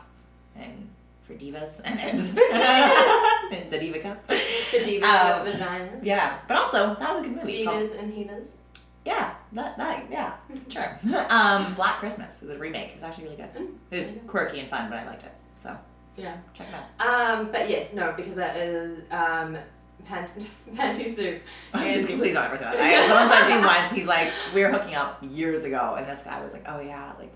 [0.58, 0.90] and
[1.26, 3.70] for divas, and and divas.
[3.70, 4.28] the diva cup.
[4.28, 4.36] the
[4.80, 6.04] divas Um, vaginas.
[6.04, 7.54] Yeah, but also that was a good movie.
[7.62, 8.58] It's called- Divas and heaters.
[9.06, 10.34] Yeah, that that yeah,
[10.70, 11.00] sure.
[11.30, 13.50] um, Black Christmas, the remake, is actually really good.
[13.92, 15.34] It's quirky and fun, but I liked it.
[15.60, 15.76] So
[16.18, 16.38] Yeah.
[16.54, 17.40] check it out.
[17.40, 19.58] Um, but yes, no, because that is um,
[20.06, 20.32] pant-
[20.76, 21.42] panty soup.
[21.74, 22.20] I'm just kidding.
[22.20, 22.80] Please don't ever say that.
[22.80, 26.08] I, someone said to me once, he's like, we were hooking up years ago, and
[26.08, 27.34] this guy was like, oh yeah, like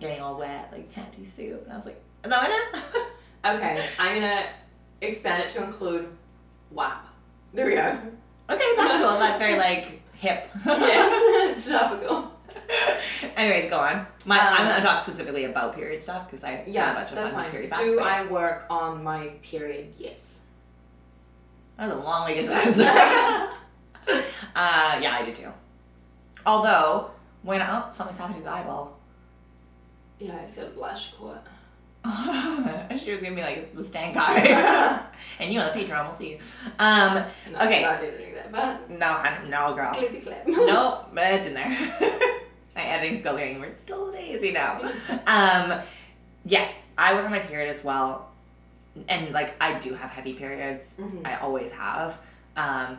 [0.00, 3.06] getting all wet, like panty soup, and I was like, is that what it?
[3.44, 4.46] Okay, I'm gonna
[5.00, 6.08] expand it to include
[6.70, 7.06] WAP.
[7.54, 7.98] There we go.
[8.50, 9.18] okay, that's cool.
[9.18, 10.48] That's very like hip.
[10.64, 12.30] yes, topical.
[13.36, 14.06] Anyways, go on.
[14.24, 17.32] My, Um, I'm gonna talk specifically about period stuff because I Yeah, a bunch that's
[17.32, 17.50] fun fine.
[17.50, 17.72] period.
[17.72, 19.92] Do I work on my period?
[19.98, 20.44] Yes.
[21.76, 22.84] That was a long way to get that answer.
[24.54, 25.52] uh, yeah, I do too.
[26.46, 27.10] Although,
[27.42, 28.98] when oh, something's happening to the eyeball.
[30.20, 31.38] Yeah, I just got a blush coat.
[33.04, 35.00] she was gonna be like the stand eye.
[35.38, 36.38] and you on the Patreon We'll see.
[36.78, 37.84] Um, No, Okay.
[37.84, 39.92] I didn't do that, but no, honey, no, girl.
[39.94, 40.44] clippy clip.
[40.46, 41.68] but it's in there.
[42.74, 44.80] my editing skills are getting still lazy now.
[45.26, 45.80] Um,
[46.44, 48.28] yes, I work on my period as well,
[49.08, 50.94] and like I do have heavy periods.
[50.98, 51.24] Mhm.
[51.26, 52.20] I always have.
[52.56, 52.98] Um,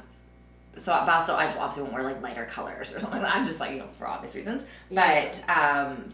[0.77, 3.35] so but also I obviously won't wear like lighter colors or something like that.
[3.37, 4.63] I'm just like you know for obvious reasons.
[4.89, 5.29] Yeah.
[5.45, 6.13] But um,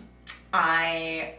[0.52, 1.36] I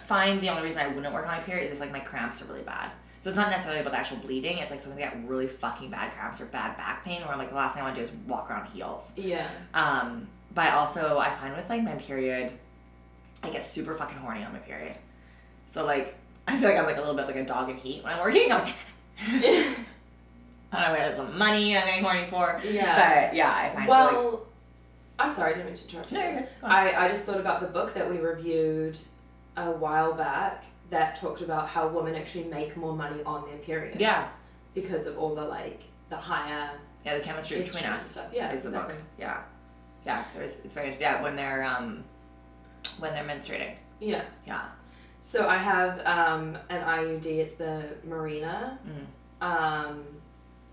[0.00, 2.42] find the only reason I wouldn't work on my period is if like my cramps
[2.42, 2.90] are really bad.
[3.22, 4.58] So it's not necessarily about the actual bleeding.
[4.58, 7.56] It's like something get really fucking bad cramps or bad back pain, where like the
[7.56, 9.12] last thing I want to do is walk around heels.
[9.16, 9.48] Yeah.
[9.72, 12.52] Um, but also I find with like my period,
[13.42, 14.94] I get super fucking horny on my period.
[15.68, 16.14] So like
[16.46, 18.20] I feel like I'm like a little bit like a dog in heat when I'm
[18.20, 18.52] working.
[18.52, 18.74] I'm like,
[19.18, 19.76] I
[20.72, 22.60] don't know, that's some money I'm getting horny for.
[22.62, 23.28] Yeah.
[23.28, 24.40] But yeah, I find well, so like
[25.18, 26.18] I'm sorry, I didn't mean to interrupt you.
[26.18, 26.48] No, you're good.
[26.60, 26.72] Go on.
[26.72, 28.98] I, I just thought about the book that we reviewed
[29.56, 34.00] a while back that talked about how women actually make more money on their periods.
[34.00, 34.28] Yeah.
[34.74, 36.70] Because of all the like the higher
[37.04, 38.30] yeah, the chemistry between us stuff.
[38.32, 38.94] Yeah, is the exactly.
[38.94, 39.04] book.
[39.18, 39.42] Yeah,
[40.06, 41.16] yeah, there's it's very interesting.
[41.16, 42.04] yeah when they're um
[42.98, 43.76] when they're menstruating.
[44.00, 44.24] Yeah.
[44.46, 44.66] Yeah.
[45.22, 47.24] So I have um, an IUD.
[47.24, 48.76] It's the Mirena.
[49.40, 49.46] Mm.
[49.46, 50.04] Um,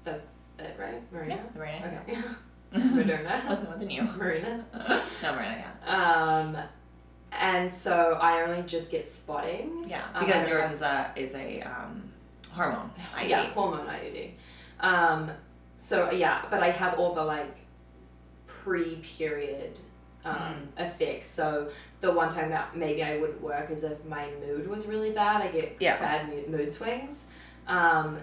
[0.04, 0.28] that's
[0.60, 1.14] it, right?
[1.14, 1.30] Mirena.
[1.30, 2.02] Yeah, the Mirena.
[2.02, 2.14] Okay.
[2.14, 2.34] Yeah.
[2.74, 3.48] Moderna.
[3.48, 4.02] what's, what's in you?
[4.02, 4.64] Mirena.
[5.24, 5.88] no, Mirena.
[5.88, 6.58] Um,
[7.32, 9.86] and so I only just get spotting.
[9.88, 12.04] Yeah, Um, because I- yours is a is a um
[12.52, 12.92] hormone.
[13.16, 13.30] IUD.
[13.30, 14.32] Yeah, hormone IUD.
[14.80, 15.32] Um,
[15.78, 17.56] so yeah, but I have all the like
[18.48, 19.80] pre-period
[20.24, 21.28] um, effects.
[21.28, 25.12] So the one time that maybe I wouldn't work is if my mood was really
[25.12, 25.42] bad.
[25.42, 25.98] I get Yeah.
[25.98, 27.28] bad mood, mood swings,
[27.68, 28.20] um,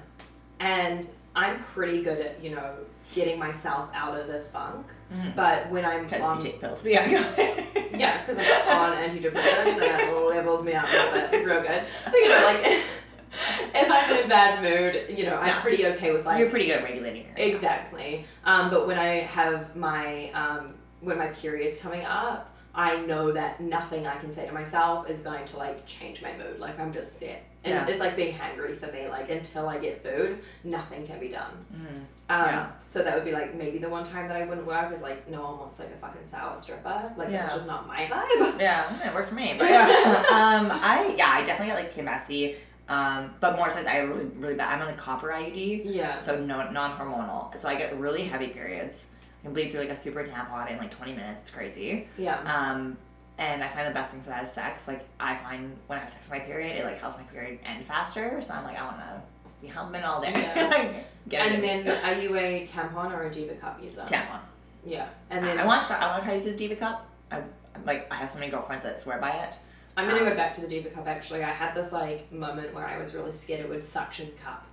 [0.61, 2.75] and I'm pretty good at you know
[3.15, 4.87] getting myself out of the funk.
[5.13, 5.35] Mhm.
[5.35, 6.83] But when I'm Because on you take pills.
[6.83, 7.09] But yeah.
[7.97, 11.83] yeah, because I'm on antidepressants and it levels me out a little bit, real good.
[12.05, 12.61] But you know, like
[13.75, 15.61] if I'm in a bad mood, you know, I'm Yeah.
[15.63, 18.27] pretty okay with like You're pretty good at regulating your exactly.
[18.45, 23.61] Um, but when I have my um, when my period's coming up, I know that
[23.61, 26.59] nothing I can say to myself is going to like change my mood.
[26.61, 27.87] Like I'm just set, and Yeah.
[27.89, 29.09] it's like being hangry for me.
[29.09, 31.53] Like until I get food, nothing can be done.
[31.75, 31.97] Mhm.
[32.31, 32.71] Um, Yeah.
[32.85, 35.29] So that would be like maybe the one time that I wouldn't work is like
[35.29, 37.13] no one wants like a fucking sour stripper.
[37.17, 38.61] Like that's just not my vibe.
[38.61, 39.55] Yeah, it works for me.
[39.59, 39.87] But yeah.
[40.31, 42.57] um, I yeah, I definitely get like PMSy.
[42.89, 44.73] Um, but more since I really really bad.
[44.75, 46.21] I'm on a copper IUD, Yeah.
[46.21, 47.59] so no non hormonal.
[47.61, 49.09] So I get really heavy periods.
[49.41, 51.43] I can bleed through like a super tampon in like 20 minutes.
[51.43, 52.09] It's crazy.
[52.17, 52.39] Yeah.
[52.45, 52.97] Um,
[53.39, 54.87] and I find the best thing for that is sex.
[54.89, 57.59] Like I find when I have sex with my period, it like helps my period
[57.65, 58.41] end faster.
[58.43, 59.23] So I'm like I want to
[59.63, 60.33] be humping all day.
[60.35, 61.03] Yeah.
[61.45, 64.03] and then are you a tampon or a Diva cup user?
[64.03, 64.41] tampon.
[64.85, 65.09] Yeah.
[65.31, 65.89] And then I want to.
[65.89, 67.07] Try I want to try using the Diva cup.
[67.31, 67.37] I
[67.75, 69.57] I'm like I have so many girlfriends that swear by it.
[69.97, 71.43] I'm gonna Um, go back to the Diva cup actually.
[71.45, 74.65] I had this like moment where I was really scared it would suction cup.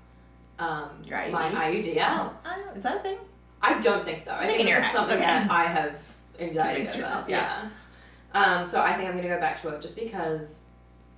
[0.57, 1.31] Um, IUD?
[1.31, 1.93] my IUD.
[1.95, 2.29] Yeah.
[2.45, 3.17] Oh, is that a thing?
[3.61, 4.33] I don't think so.
[4.33, 5.25] I think this is something Okay.
[5.25, 5.95] that I have
[6.39, 6.97] anxiety over.
[6.97, 7.69] yourself, yeah.
[8.35, 10.63] Um, so I think I'm gonna go back to it just because,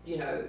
[0.06, 0.43] you know,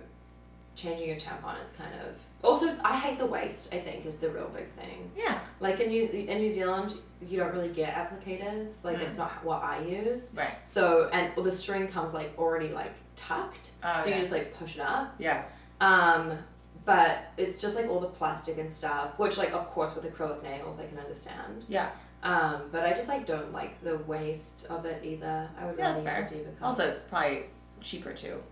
[0.76, 3.74] changing your tampon is kind of also I hate the waste.
[3.74, 5.10] I think is the real big thing.
[5.16, 5.40] Yeah.
[5.58, 6.94] Like in New in New Zealand,
[7.26, 8.84] you don't really get applicators.
[8.84, 9.02] Like Mm.
[9.02, 10.32] it's not what I use.
[10.36, 10.52] Right.
[10.64, 14.56] So and well, the string comes like already like tucked, Oh, so you just like
[14.56, 15.14] push it up.
[15.18, 15.42] Yeah.
[15.80, 16.38] Um,
[16.84, 20.42] but it's just like all the plastic and stuff, which like of course with acrylic
[20.44, 21.64] nails I can understand.
[21.68, 21.90] Yeah.
[22.22, 25.48] Um, but I just like don't like the waste of it either.
[25.60, 26.50] I would Yeah, rather that's Diva.
[26.60, 27.44] Also, it's probably
[27.80, 28.42] cheaper too.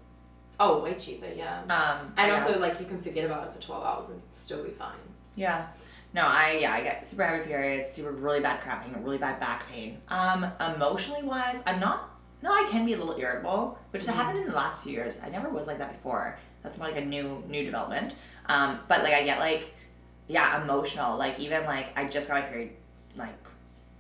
[0.61, 1.61] oh, way cheaper, yeah.
[1.69, 2.13] Um.
[2.17, 2.33] And yeah.
[2.33, 4.95] also like you can forget about it for twelve hours and still be fine.
[5.35, 5.67] Yeah.
[6.15, 9.69] No, I yeah, I get super heavy periods, super really bad cramping, really bad back
[9.69, 9.99] pain.
[10.09, 12.11] Um, emotionally wise, I'm not.
[12.43, 14.19] No, I can be a little irritable, which has Mhm.
[14.19, 15.21] happened in the last few years.
[15.25, 16.39] I never was like that before.
[16.63, 18.15] That's more like a new new development.
[18.47, 19.75] Um, but like I get like,
[20.29, 21.19] yeah, emotional.
[21.19, 22.71] Like even like I just got my period,
[23.17, 23.35] like,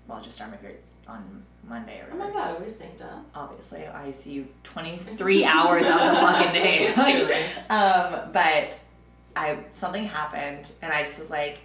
[0.09, 2.38] well, just started my period on Monday or Oh my whatever.
[2.38, 3.19] god, I always think that.
[3.35, 6.92] Obviously, I see you twenty three hours out of the fucking day.
[6.97, 8.81] Like, um, but
[9.35, 11.59] I something happened and I just was like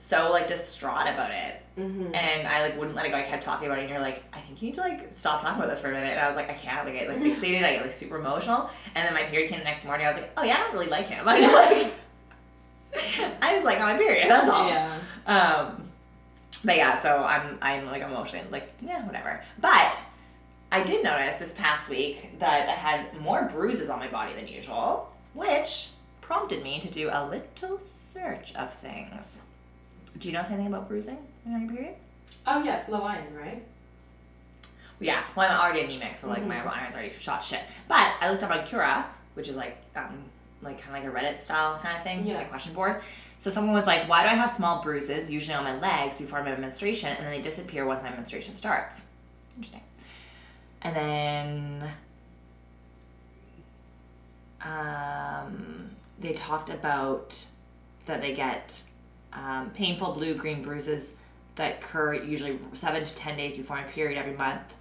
[0.00, 1.60] so like distraught about it.
[1.78, 2.14] Mm-hmm.
[2.14, 3.16] And I like wouldn't let it go.
[3.16, 5.40] I kept talking about it and you're like, I think you need to like stop
[5.42, 6.10] talking about this for a minute.
[6.10, 8.70] And I was like, I can't like I like fixated, I get like super emotional.
[8.94, 10.74] And then my period came the next morning, I was like, Oh yeah, I don't
[10.74, 11.26] really like him.
[11.26, 11.92] I was like
[13.42, 14.68] I was like on my period, that's all.
[14.68, 14.98] Yeah.
[15.26, 15.83] Um,
[16.64, 19.42] but yeah, so I'm I'm like emotion like yeah whatever.
[19.60, 20.02] But
[20.72, 24.48] I did notice this past week that I had more bruises on my body than
[24.48, 29.38] usual, which prompted me to do a little search of things.
[30.18, 31.94] Do you know anything about bruising on your period?
[32.46, 33.62] Oh yes, low iron, right?
[35.00, 36.72] Yeah, well I'm already anemic, so like my Mhm.
[36.72, 37.60] iron's already shot shit.
[37.88, 39.04] But I looked up on Quora,
[39.34, 40.24] which is like um
[40.62, 42.38] like kind of like a Reddit style kind of thing, Yeah.
[42.38, 43.02] like question board.
[43.44, 46.42] So someone was like, "Why do I have small bruises, usually on my legs, before
[46.42, 49.04] my menstruation, and then they disappear once my menstruation starts?"
[49.54, 49.82] Interesting.
[50.80, 51.90] And then
[54.62, 57.46] um, they talked about
[58.06, 58.80] that they get
[59.34, 61.12] um, painful blue green bruises
[61.56, 64.72] that occur usually seven to ten days before my period every month,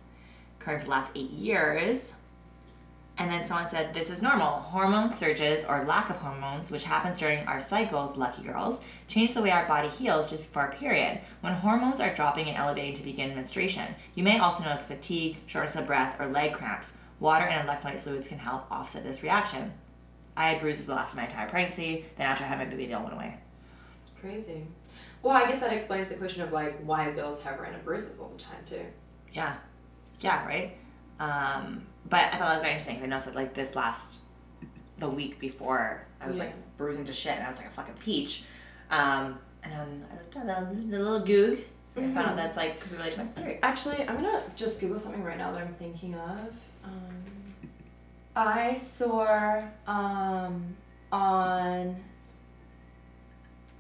[0.62, 2.14] occurring for the last eight years.
[3.18, 4.62] And then someone said, This is normal.
[4.62, 9.42] Hormone surges or lack of hormones, which happens during our cycles, lucky girls, change the
[9.42, 11.22] way our body heals just before our period.
[11.42, 15.76] When hormones are dropping and elevating to begin menstruation, you may also notice fatigue, shortness
[15.76, 16.94] of breath, or leg cramps.
[17.20, 19.72] Water and electrolyte fluids can help offset this reaction.
[20.36, 22.88] I had bruises the last of my entire pregnancy, then after I had my baby,
[22.88, 23.38] they all went away.
[24.20, 24.66] Crazy.
[25.22, 28.30] Well, I guess that explains the question of like why girls have random bruises all
[28.30, 28.86] the time too.
[29.32, 29.56] Yeah.
[30.20, 30.76] Yeah, right?
[31.20, 34.20] Um, but I thought that was very interesting 'cause I noticed that like this last
[35.00, 36.46] the week before I was Yeah.
[36.46, 38.46] like bruising to shit and I was like a fucking peach.
[38.92, 41.60] Um, and then I looked at the, little goog
[41.96, 43.60] and I found out that's like could be related to my period.
[43.64, 46.54] Actually, I'm gonna just Google something right now that I'm thinking of.
[46.84, 47.24] Um,
[48.36, 50.76] I saw um,
[51.12, 51.96] on,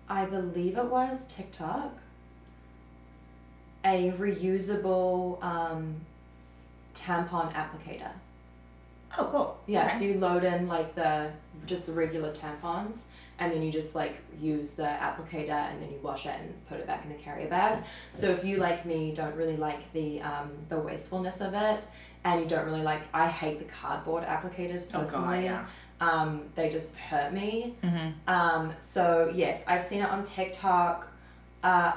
[0.07, 1.91] I believe it was TikTok,
[3.83, 5.95] a reusable um,
[7.03, 8.11] tampon applicator.
[9.17, 9.57] Oh, cool.
[9.67, 9.95] Yeah, Okay.
[9.97, 11.31] so you load in like the
[11.65, 13.03] just the regular tampons,
[13.39, 16.79] and then you just like use the applicator, and then you wash it and put
[16.79, 17.83] it back in the carrier bag.
[18.13, 21.87] So if you like me don't really like the um, the wastefulness of it,
[22.23, 25.49] and you don't really like, I hate the cardboard applicators personally.
[25.49, 25.65] Oh, God, yeah.
[26.01, 27.75] Um, they just hurt me.
[27.83, 28.09] Mm-hmm.
[28.27, 31.07] Um, so yes, I've seen it on TikTok.
[31.63, 31.93] Uh,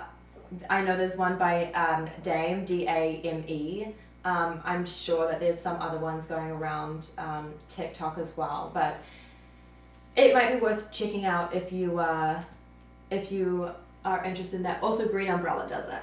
[0.70, 3.86] I know there's one by um, Dame D A M E.
[4.27, 8.99] Um, I'm sure that there's some other ones going around um, TikTok as well, but
[10.16, 12.43] it might be worth checking out if you uh,
[13.09, 13.70] if you
[14.05, 14.83] are interested in that.
[14.83, 16.03] Also, Green Umbrella does it.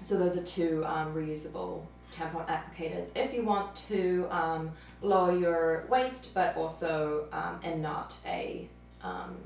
[0.00, 4.70] So those are two um, reusable tampon applicators if you want to um,
[5.02, 8.66] lower your waste, but also um, and not a
[9.02, 9.36] um,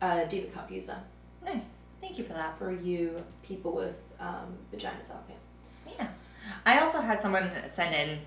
[0.00, 0.98] a Diva Cup user
[1.44, 1.70] Nice.
[2.00, 2.56] Thank you for that.
[2.58, 5.36] for you people with um, vaginas out there.
[6.66, 8.18] I also had someone send in,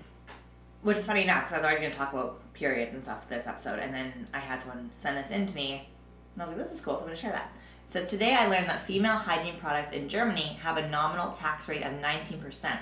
[0.82, 3.28] which is funny now because I was already going to talk about periods and stuff
[3.28, 5.88] this episode, and then I had someone send this in to me,
[6.34, 7.50] and I was like, this is cool, so I'm going to share that.
[7.86, 11.68] It says, Today I learned that female hygiene products in Germany have a nominal tax
[11.68, 12.78] rate of 19%,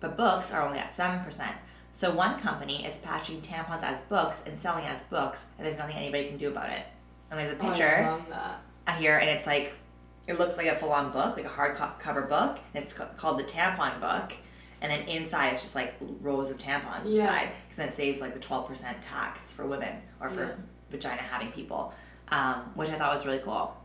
[0.00, 1.52] but books are only at 7%.
[1.92, 5.96] So one company is packaging tampons as books and selling as books, and there's nothing
[5.96, 6.82] anybody can do about it.
[7.30, 8.60] And there's a Oh, picture I love that.
[8.86, 9.72] uh, here, and it's like
[10.26, 13.98] it looks like a full-on book, like a hardcover book, and it's called the tampon
[14.00, 14.32] book.
[14.80, 17.24] And then inside, it's just like rows of tampons Yeah.
[17.24, 20.52] inside, because then it saves like the twelve percent tax for women or for Yeah.
[20.90, 21.92] vagina having people,
[22.28, 23.76] um, which I thought was really cool.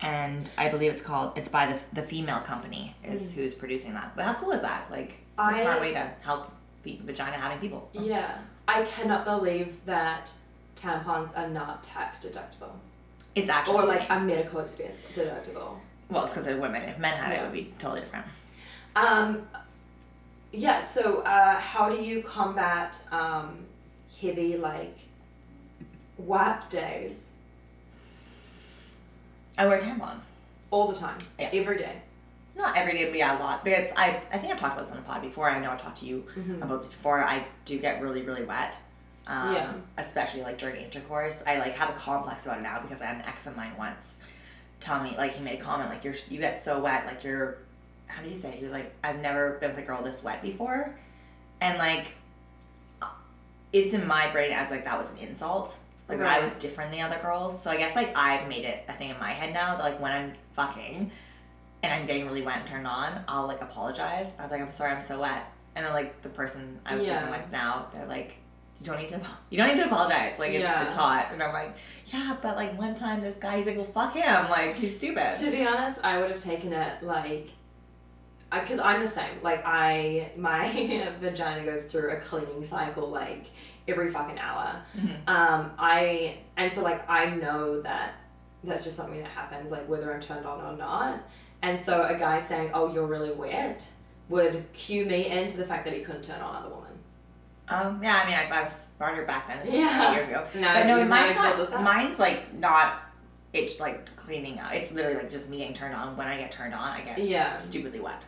[0.00, 4.16] And I believe it's called it's by the the female company is who's producing that.
[4.16, 4.90] But how cool is that?
[4.90, 5.62] Like a Mm.
[5.62, 6.50] Smart way to help
[6.82, 7.88] the vagina having people.
[7.92, 10.30] Yeah, I cannot believe that
[10.76, 12.72] tampons are not tax deductible
[13.36, 15.78] It's actually or like a medical expense deductible.
[16.10, 16.82] well, it's because of women.
[16.82, 18.26] If men had it, it would be totally different.
[18.96, 19.46] Um,
[20.52, 20.80] yeah.
[20.80, 23.58] So, uh, how do you combat um,
[24.20, 24.96] heavy like
[26.18, 27.14] WAP days
[29.58, 30.18] I wear a tampon.
[30.70, 31.50] all the time, Yeah.
[31.52, 31.96] every day?
[32.54, 33.64] Not every day, but yeah, a lot.
[33.64, 35.48] But it's I I think I've talked about this on the pod before.
[35.50, 36.62] I know i've talked to you Mhm.
[36.62, 37.24] about this before.
[37.24, 38.78] I do get really really wet.
[39.26, 39.72] Um, Yeah.
[39.98, 43.16] Especially like during intercourse, I like have a complex about it now because I had
[43.16, 44.16] an ex of mine once
[44.80, 47.58] tell me like he made a comment like you're you get so wet like you're
[48.14, 48.54] how do you say it?
[48.58, 50.94] he was like I've never been with a girl this wet before,
[51.60, 52.08] and like
[53.72, 55.76] it's in my brain as like that was an insult.
[56.08, 57.62] Like that I was different than the other girls.
[57.62, 60.00] So I guess like I've made it a thing in my head now that like
[60.00, 61.10] when I'm fucking
[61.82, 64.26] and I'm getting really wet and turned on, I'll like apologize.
[64.38, 65.44] I'm like, I'm sorry, I'm so wet.
[65.74, 67.20] And then like the person I was Yeah.
[67.22, 68.34] sleeping with now, they're like,
[68.78, 70.38] you don't need to, you don't need to apologize.
[70.38, 70.84] Like it's, Yeah.
[70.84, 71.28] it's hot.
[71.32, 71.74] And I'm like,
[72.12, 74.50] yeah, but like one time this guy, he's like, well, fuck him.
[74.50, 75.34] Like he's stupid.
[75.36, 77.48] To be honest, I would have taken it like,
[78.60, 79.40] because I'm the same.
[79.42, 80.68] Like I, my
[81.20, 83.46] vagina goes through a cleaning cycle like
[83.88, 84.82] every fucking hour.
[84.96, 85.28] Mhm.
[85.28, 88.14] Um, I and so like I know that
[88.64, 91.20] that's just something that happens, like whether I'm turned on or not.
[91.62, 93.86] And so a guy saying, "Oh, you're really wet,"
[94.28, 96.88] would cue me into the fact that he couldn't turn on other women.
[97.68, 99.64] Um, yeah, I mean, I, I was smarter back then.
[99.64, 100.12] This Yeah.
[100.12, 100.46] years ago.
[100.54, 101.82] No, but no, mine's not.
[101.82, 103.00] Mine's like not.
[103.52, 104.74] It's like cleaning out.
[104.74, 106.16] It's literally like just me getting turned on.
[106.16, 107.58] When I get turned on, I get Yeah.
[107.60, 108.24] stupidly wet.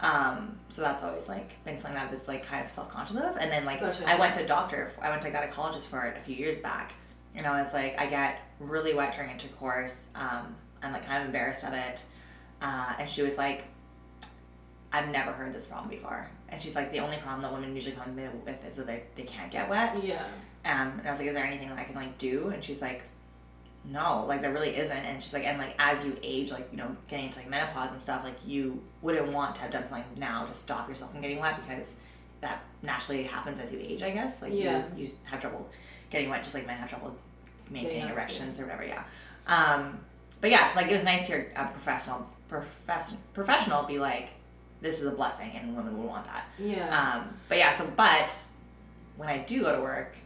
[0.00, 3.36] Um, so that's always like been something I've just like kind of self conscious of.
[3.36, 4.08] And then like Gotcha.
[4.08, 4.92] I went to a doctor.
[5.00, 6.92] I went to a gynecologist for it a few years back,
[7.34, 10.00] and I was like, I get really wet during intercourse.
[10.14, 12.04] Um, I'm like kind of embarrassed of it.
[12.60, 13.64] Uh, and she was like,
[14.92, 16.30] I've never heard this problem before.
[16.48, 19.24] And she's like, the only problem that women usually come with is that they, they
[19.24, 20.02] can't get wet.
[20.04, 20.24] Yeah.
[20.64, 22.48] Um, and I was like, is there anything that I can like do?
[22.48, 23.02] And she's like,
[23.90, 24.96] no, like there really isn't.
[24.96, 27.90] And she's like, and like as you age, like you know, getting into like menopause
[27.90, 31.20] and stuff, like you wouldn't want to have done something now to stop yourself from
[31.20, 31.96] getting wet because
[32.40, 34.02] that naturally happens as you age.
[34.02, 34.82] I guess like Yeah.
[34.96, 35.68] you you have trouble
[36.10, 37.14] getting wet, just like men have trouble
[37.70, 38.84] maintaining up, erections or whatever.
[38.84, 39.02] Yeah.
[39.46, 39.98] Um,
[40.40, 44.30] but yeah, so like it was nice to hear a professional profession professional be like,
[44.80, 46.44] this is a blessing, and women would want that.
[46.58, 46.88] Yeah.
[47.16, 48.42] Um, but yeah, so but
[49.16, 50.16] when I do go to work,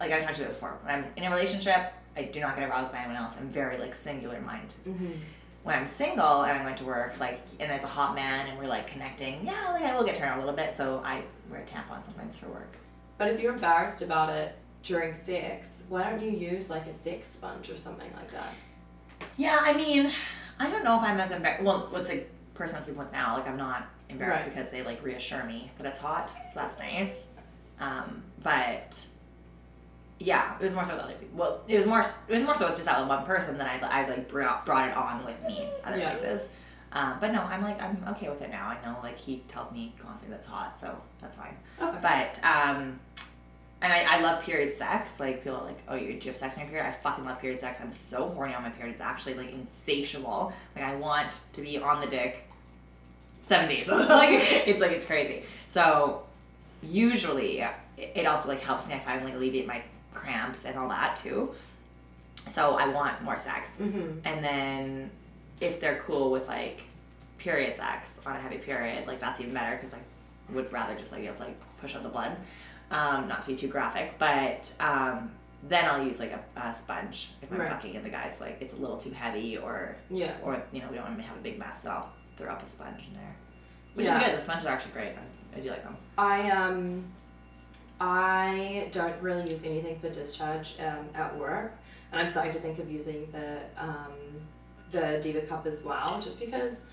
[0.00, 2.68] like I talked to you before, when I'm in a relationship, I do not get
[2.68, 3.36] aroused by anyone else.
[3.38, 4.74] I'm very like singular mind.
[4.86, 5.12] mm-hmm.
[5.64, 8.58] When I'm single and I went to work, like and there's a hot man and
[8.58, 10.74] we're like connecting, yeah, like I will get turned on a little bit.
[10.76, 12.76] So I wear a tampon sometimes for work.
[13.18, 17.28] But if you're embarrassed about it during sex, why don't you use like a sex
[17.28, 18.52] sponge or something like that?
[19.36, 20.10] Yeah, I mean,
[20.58, 21.62] I don't know if I'm as embarrassed.
[21.62, 24.54] Well, with the person I'm sleeping with now, like I'm not embarrassed Right.
[24.56, 27.22] because they like reassure me that it's hot, so that's nice.
[27.78, 29.06] Um, but
[30.22, 31.36] yeah, it was more so with other people.
[31.38, 34.02] Well, it was more it was more so with just that one person that I
[34.02, 36.10] I like brought brought it on with me other Yeah.
[36.10, 36.48] places.
[36.92, 38.66] Um, but no, I'm like I'm okay with it now.
[38.68, 41.56] I know like he tells me constantly that's hot, so that's fine.
[41.80, 41.98] Okay.
[42.02, 43.00] But um,
[43.80, 45.18] and I, I love period sex.
[45.18, 46.86] Like people are like, oh, you do you have sex on your period?
[46.86, 47.80] I fucking love period sex.
[47.80, 48.92] I'm so horny on my period.
[48.92, 50.52] It's actually like insatiable.
[50.76, 52.46] Like I want to be on the dick
[53.42, 53.88] seven days.
[53.88, 54.28] like
[54.68, 55.44] it's like it's crazy.
[55.68, 56.22] So
[56.82, 58.94] usually it it also like helps me.
[58.94, 59.82] I find like alleviate my
[60.14, 61.54] cramps and all that too.
[62.48, 63.70] So I want more sex.
[63.80, 64.18] Mm-hmm.
[64.24, 65.10] And then
[65.60, 66.82] if they're cool with like
[67.38, 69.98] period sex on a heavy period, like that's even better because I
[70.52, 72.36] would rather just like be able to like push out the blood.
[72.90, 75.30] Um, not to be too graphic, but um,
[75.68, 77.70] then I'll use like a, a sponge if I'm Right.
[77.70, 80.34] fucking and the guy's like it's a little too heavy or Yeah.
[80.42, 81.80] or you know we don't want to have a big mess.
[81.80, 83.34] Then I'll throw up a sponge in there,
[83.94, 84.18] which Yeah.
[84.20, 84.36] is good.
[84.36, 85.12] The sponges are actually great.
[85.16, 85.96] I, I do like them.
[86.18, 87.04] I um
[88.04, 91.72] I don't really use anything for discharge um, at work,
[92.10, 94.10] and I'm starting to think of using the um,
[94.90, 96.86] the Diva Cup as well, just because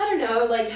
[0.00, 0.72] I don't know, like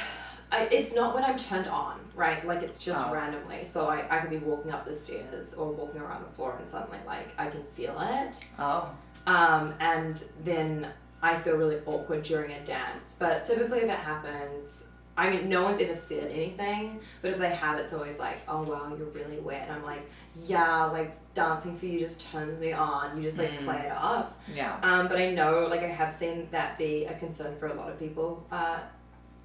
[0.53, 2.47] I, it's not when I'm turned on, right?
[2.47, 3.15] Like it's just Oh.
[3.15, 3.65] randomly.
[3.65, 6.69] So I, I could be walking up the stairs or walking around the floor, and
[6.69, 8.45] suddenly like I can feel it.
[8.59, 8.91] Oh,
[9.27, 10.87] Um, and then
[11.23, 13.17] I feel really awkward during a dance.
[13.19, 17.51] But typically, if it happens, I mean, no one's ever said anything, but if they
[17.51, 19.65] have, it's always like, oh wow, you're really wet.
[19.69, 20.09] And I'm like,
[20.47, 23.17] yeah, like dancing for you just turns me on.
[23.19, 23.65] You just like Mm.
[23.65, 24.41] play it up.
[24.55, 24.79] yeah.
[24.83, 27.91] Um, but I know, like, I have seen that be a concern for a lot
[27.91, 28.79] of people uh,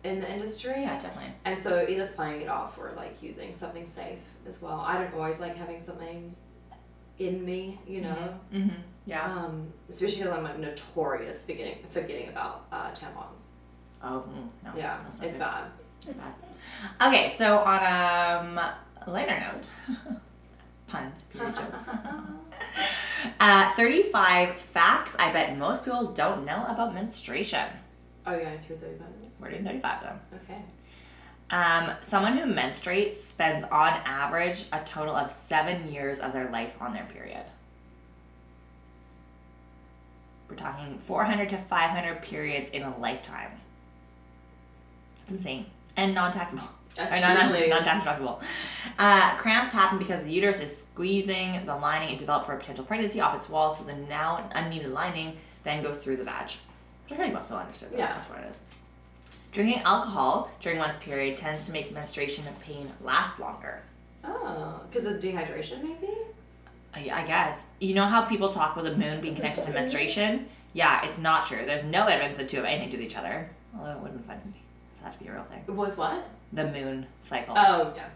[0.05, 0.76] in the industry.
[0.84, 1.34] Yeah, definitely.
[1.43, 4.80] And so either playing it off or like using something safe as well.
[4.80, 6.34] I don't always like having something
[7.20, 8.39] in me, you know.
[8.53, 8.76] Mm-hmm.
[9.05, 9.26] Yeah.
[9.26, 13.47] Um, especially because I'm like notorious forgetting forgetting about uh, tampons.
[14.04, 14.72] Oh, mm, no.
[14.78, 15.43] yeah, that's not it's good.
[15.43, 15.64] bad.
[16.02, 17.08] It's bad.
[17.08, 17.80] Okay, so on
[18.48, 18.78] um, a
[19.12, 19.70] lighter note,
[20.88, 21.78] puns, period jokes.
[23.39, 27.68] Uh, 35 facts I bet most people don't know about menstruation.
[28.26, 29.08] Oh, going thirty five.
[29.39, 30.38] We're doing 35 though.
[30.38, 30.62] Okay.
[31.50, 36.74] Um, someone who menstruates spends on average a total of seven years of their life
[36.80, 37.43] on their period.
[40.50, 43.52] We're talking 400 to 500 periods in a lifetime.
[45.28, 45.65] That's insane.
[45.95, 46.63] And non taxable.
[46.99, 47.67] Or non, Absolutely.
[47.69, 48.41] non tax deductible.
[48.97, 52.84] Uh, cramps happen because the uterus is squeezing the lining it developed for a potential
[52.84, 56.49] pregnancy off its wall, so the now unneeded lining then goes through the vag.
[57.07, 57.91] Which I think most people understood.
[57.91, 58.13] that Yeah.
[58.13, 58.61] That's what it is.
[59.51, 63.84] Drinking alcohol during one's period tends to make menstruation pain last longer.
[64.23, 66.13] Oh, because of dehydration, maybe.
[66.95, 67.65] I, I guess.
[67.80, 70.47] You know how people talk about the moon being connected to menstruation?
[70.73, 71.63] Yeah, it's not true.
[71.63, 73.47] There's no evidence that two have anything to do with each other.
[73.78, 74.53] Although it would have been fun
[75.08, 75.64] that to be a real thing.
[75.68, 76.28] It was what?
[76.53, 77.55] The moon cycle.
[77.58, 78.08] Oh yeah.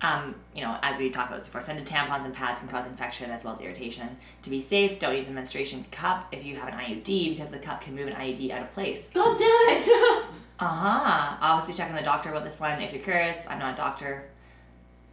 [0.00, 3.30] Um, you know, as we talked about before, scented tampons and pads can cause infection
[3.30, 4.08] as well as irritation.
[4.42, 7.58] To be safe, don't use a menstruation cup if you have an IUD because the
[7.58, 9.10] cup can move an IUD out of place.
[9.14, 10.24] God damn it.
[10.60, 11.36] Uh huh.
[11.40, 13.36] Obviously, check on the doctor about this one if you're curious.
[13.48, 14.28] I'm not a doctor.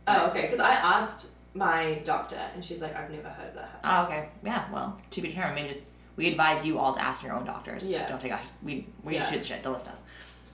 [0.07, 0.41] oh, okay.
[0.41, 3.79] Because I asked my doctor, and she's like, I've never heard of that.
[3.83, 4.29] Oh, okay.
[4.43, 4.71] Yeah.
[4.71, 5.55] Well, to be determined.
[5.55, 5.79] mean, just
[6.17, 7.89] we advise you all to ask your own doctors.
[7.89, 8.07] Yeah.
[8.07, 8.41] Don't take us.
[8.61, 9.25] We we Yeah.
[9.25, 9.63] should shit.
[9.63, 10.01] Don't listen to us.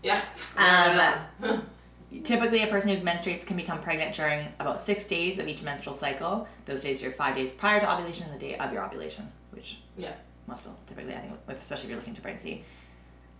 [0.05, 0.21] Yeah.
[1.41, 1.61] Um,
[2.23, 5.95] Typically, a person who menstruates can become pregnant during about six days of each menstrual
[5.95, 6.47] cycle.
[6.65, 9.79] Those days are five days prior to ovulation and the day of your ovulation, which
[9.97, 10.13] Yeah.
[10.47, 12.63] most people typically, I think, especially if you're looking to pregnancy.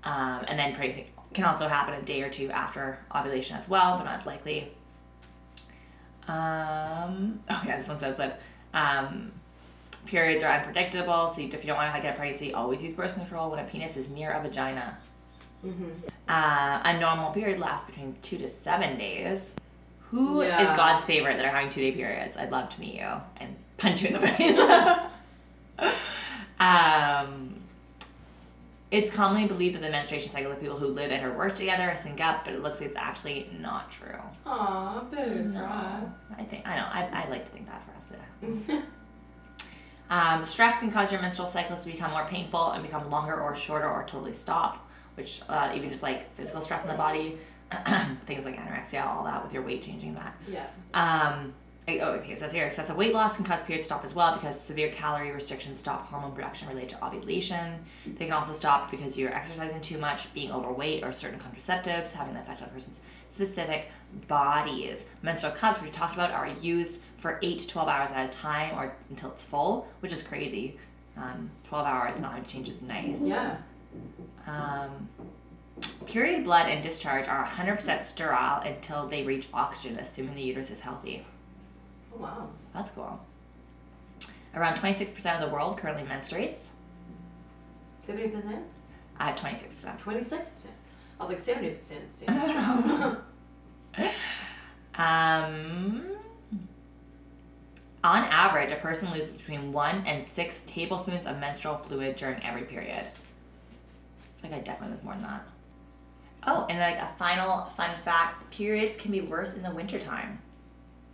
[0.03, 3.97] Um, and then pregnancy can also happen a day or two after ovulation as well,
[3.97, 4.72] but not as likely.
[6.28, 8.41] Um, oh yeah, this one says that
[8.74, 9.32] um,
[10.05, 13.16] periods are unpredictable, so if you don't want to get a pregnancy, always use birth
[13.16, 14.97] control when a penis is near a vagina.
[15.66, 15.89] Mm-hmm.
[16.28, 19.53] Uh, a normal period lasts between two to seven days.
[20.09, 20.76] Who is Yeah.
[20.76, 22.36] God's favorite that are having two day periods?
[22.36, 24.59] I'd love to meet you and punch you in the face.
[26.59, 27.55] um,
[28.91, 31.95] it's commonly believed that the menstruation cycle of people who live and or work together
[32.01, 34.20] sync up, but it looks like it's actually not true.
[34.45, 36.34] Aw, boo for us.
[36.38, 36.86] I think I know.
[36.89, 38.11] I, I like to think that for us.
[38.70, 38.82] Yeah.
[40.07, 43.55] Um, stress can cause your menstrual cycles to become more painful and become longer or
[43.55, 44.85] shorter or totally stop,
[45.16, 47.38] which uh, even just like physical stress in the body,
[48.26, 50.36] things like anorexia, all that with your weight changing that.
[50.47, 50.68] yeah.
[50.93, 51.53] Um,
[51.88, 54.13] it- oh, okay, it says here excessive weight loss can cause periods to stop as
[54.16, 57.84] well because severe calorie restrictions stop hormone production related to ovulation.
[58.05, 62.34] They can also stop because you're exercising too much, being overweight, or certain contraceptives having
[62.34, 62.99] the effect on a person's
[63.30, 63.89] specific
[64.28, 65.05] bodies.
[65.22, 68.34] Menstrual cups, which we talked about, are used for 8 to 12 hours at a
[68.34, 70.78] time or until it's full, which is crazy.
[71.18, 73.20] Um, 12 hours, not having change is nice.
[73.22, 73.57] Yeah.
[74.48, 75.10] Um,
[76.06, 80.82] period blood and discharge are 100% sterile until they reach oxygen, assuming the uterus is
[80.82, 81.26] healthy.
[82.14, 82.50] Oh, wow.
[82.74, 83.20] That's cool.
[84.56, 86.68] Around 26% of the world currently menstruates.
[88.08, 88.62] 70%?
[89.20, 90.00] At 26%.
[90.00, 90.68] 26%.
[91.20, 93.18] I was like 70% seems.
[94.98, 96.06] Um,
[98.04, 102.64] on average, a person loses between one and six tablespoons of menstrual fluid during every
[102.64, 103.06] period.
[104.52, 105.48] Like I definitely lose more than that.
[106.48, 110.39] Oh, and like a final fun fact periods can be worse in the wintertime.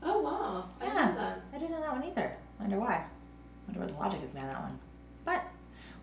[0.03, 0.65] oh, wow.
[0.81, 1.41] I didn't know that.
[1.53, 2.35] I didn't know that one either.
[2.59, 3.05] Wonder why.
[3.67, 4.77] Wonder what the logic is behind that one.
[5.23, 5.43] But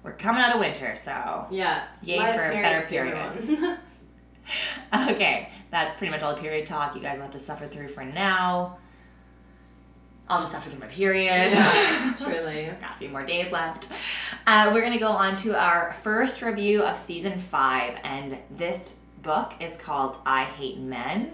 [0.03, 1.85] we're coming out of winter, so Yeah.
[2.03, 3.49] Yay for better periods,
[5.11, 7.89] okay, that's pretty much all the period talk you guys will have to suffer through
[7.89, 8.79] for now.
[10.31, 11.53] I'll just have to through my period.
[12.19, 12.71] Truly.
[12.81, 13.91] Got a few more days left.
[14.47, 19.55] Uh, we're gonna go on to our first review of season five, and this book
[19.59, 21.33] is called "I Hate Men"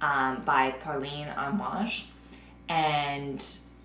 [0.00, 2.06] um, by Pauline Harmange,
[2.68, 3.44] and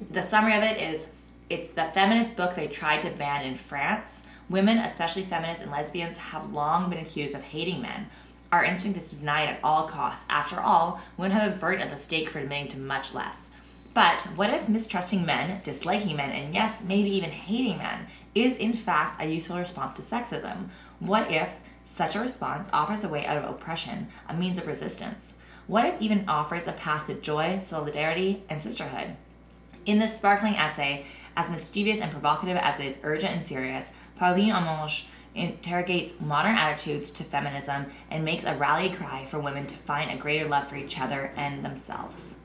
[0.10, 1.08] the summary of it is
[1.50, 4.24] it's the feminist book they tried to ban in France.
[4.50, 8.08] Women, especially feminists and lesbians, have long been accused of hating men.
[8.52, 10.24] Our instinct is to deny it at all costs.
[10.30, 13.47] After all, women have been burnt at the stake for admitting to much less.
[13.98, 18.74] But what if mistrusting men, disliking men, and yes, maybe even hating men is in
[18.74, 20.70] fact a useful response to sexism?
[21.00, 21.50] What if
[21.84, 25.34] such a response offers a way out of oppression, a means of resistance?
[25.66, 29.16] What if even offers a path to joy, solidarity, and sisterhood?
[29.88, 34.52] In this sparkling essay, as mischievous and provocative as it is urgent and serious, Pauline
[34.52, 40.12] Harmange interrogates modern attitudes to feminism and makes a rally cry for women to find
[40.12, 42.36] a greater love for each other and themselves.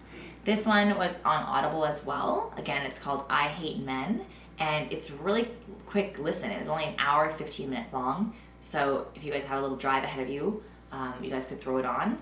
[0.44, 2.52] This one was on Audible as well.
[2.56, 4.24] Again, it's called I Hate Men,
[4.58, 5.48] and it's really
[5.86, 6.50] quick listen.
[6.50, 8.34] It was only an hour, 15 minutes long.
[8.60, 11.60] So if you guys have a little drive ahead of you, um, you guys could
[11.60, 12.18] throw it on.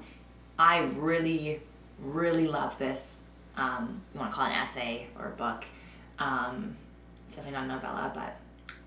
[0.58, 1.62] I really,
[1.98, 3.20] really love this.
[3.56, 5.64] Um, you want to call it an essay or a book.
[6.18, 6.76] Um,
[7.26, 8.36] it's definitely not a novella, but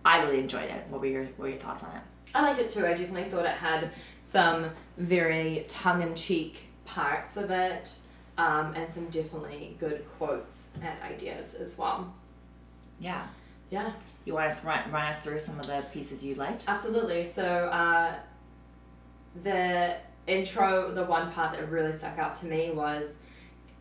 [0.06, 0.86] I really enjoyed it.
[0.90, 2.02] What were your What were your thoughts on it?
[2.36, 2.86] I liked it too.
[2.86, 3.90] I definitely thought it had
[4.22, 7.94] some very tongue in cheek parts of it,
[8.38, 12.14] um, and some definitely good quotes and ideas as well.
[13.00, 13.28] Yeah.
[13.72, 13.92] Yeah,
[14.26, 16.66] You want us to run, run us through some of the pieces you liked?
[16.68, 17.24] absolutely.
[17.24, 18.14] So, uh,
[19.44, 19.96] the
[20.28, 23.18] intro, the one part that really stuck out to me was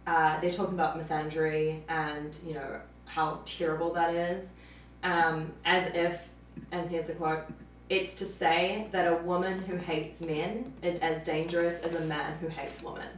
[0.06, 4.54] uh, they're talking about misandry and, you know, how terrible that is.
[5.02, 6.28] Um, as if,
[6.70, 7.44] and here's a quote
[7.90, 12.38] it's to say that a woman who hates men is as dangerous as a man
[12.38, 13.08] who hates women.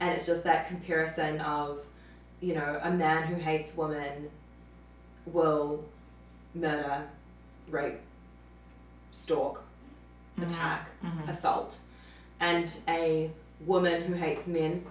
[0.00, 1.78] And it's just that comparison of,
[2.40, 4.30] you know, a man who hates women
[5.26, 5.84] will
[6.54, 7.04] murder,
[7.68, 7.98] rape,
[9.10, 9.62] stalk,
[10.40, 11.28] attack, Mhm.
[11.28, 11.76] assault.
[12.40, 13.30] And a
[13.66, 14.86] woman who hates men,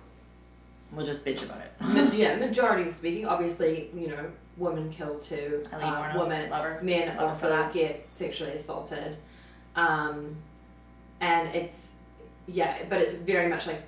[0.92, 2.14] We'll just bitch about it.
[2.16, 4.26] yeah, majority speaking, obviously, you know,
[4.58, 5.64] women kill too.
[5.72, 6.80] Eileen uh, women, lover.
[6.82, 9.16] men Lover also get sexually assaulted.
[9.76, 10.36] Um,
[11.22, 11.94] and it's,
[12.48, 13.84] yeah, but it's very much like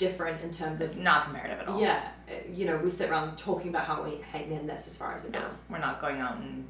[0.00, 1.80] different in terms It's of, not comparative at all.
[1.80, 4.96] yeah, uh, you know, we sit around talking about how we hate men, that's as
[4.96, 5.60] far as it No, goes.
[5.68, 6.66] we're not going out and,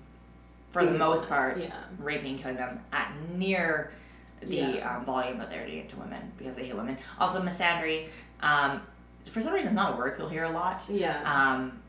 [0.70, 1.70] for the most part, yeah.
[1.99, 3.93] raping and killing them at near
[4.41, 4.97] the Yeah.
[4.97, 6.97] um, volume that they're doing to women because they hate women.
[7.20, 8.09] Also, misandry.
[8.41, 8.83] Um,
[9.26, 10.85] for some reason, it's not a word people hear a lot.
[10.89, 11.22] Yeah.
[11.24, 11.81] Um,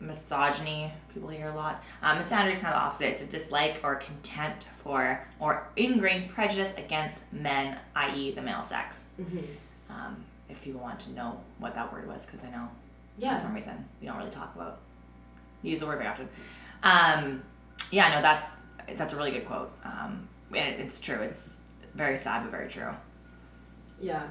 [0.00, 1.82] misogyny, people hear a lot.
[2.02, 3.08] Um, misandry is kind of the opposite.
[3.10, 9.04] It's a dislike or contempt for or ingrained prejudice against men, i.e., the male sex.
[9.16, 9.38] hmm
[9.90, 12.68] Um, if people want to know what that word was, because I know
[13.34, 14.80] for some reason we don't really talk about
[15.62, 16.28] use the word very often.
[16.82, 17.42] Um,
[17.90, 18.50] yeah, no, that's
[18.96, 19.72] that's a really good quote.
[19.84, 21.20] Um, and it, it's true.
[21.20, 21.50] It's
[21.94, 22.90] very sad but very true.
[24.00, 24.26] Yeah.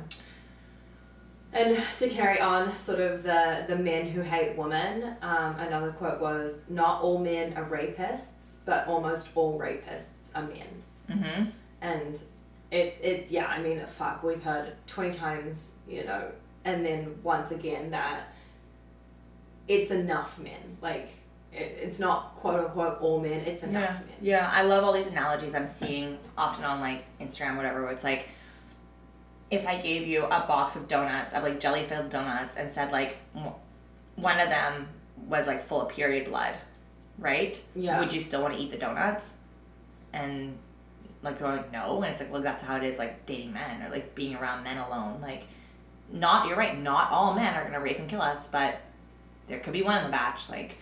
[1.53, 6.19] And to carry on, sort of the, the men who hate women, um, another quote
[6.19, 10.83] was, Not all men are rapists, but almost all rapists are men.
[11.09, 11.49] Mm-hmm.
[11.81, 12.23] And
[12.71, 16.29] it, it yeah, I mean, fuck, we've heard it 20 times, you know,
[16.65, 18.33] and then once again that
[19.67, 20.77] it's enough men.
[20.81, 21.09] Like,
[21.53, 23.93] it, it's not quote unquote all men, it's enough Yeah.
[23.93, 24.15] men.
[24.21, 28.03] Yeah, I love all these analogies I'm seeing often on like Instagram, whatever, where it's
[28.03, 28.27] like,
[29.49, 32.91] if I gave you a box of donuts, of like jelly filled donuts, and said
[32.91, 33.17] like
[34.15, 34.87] one of them
[35.25, 36.53] was like full of period blood,
[37.17, 37.61] right?
[37.73, 37.97] Yeah.
[37.99, 39.31] Would you still want to eat the donuts?
[40.11, 40.57] And
[41.23, 42.01] like people are like, no.
[42.01, 44.63] And it's like, well, that's how it is like dating men or like being around
[44.63, 45.19] men alone.
[45.21, 45.43] Like,
[46.11, 48.79] not, you're right, not all men are going to rape and kill us, but
[49.47, 50.49] there could be one in the batch.
[50.49, 50.77] Like,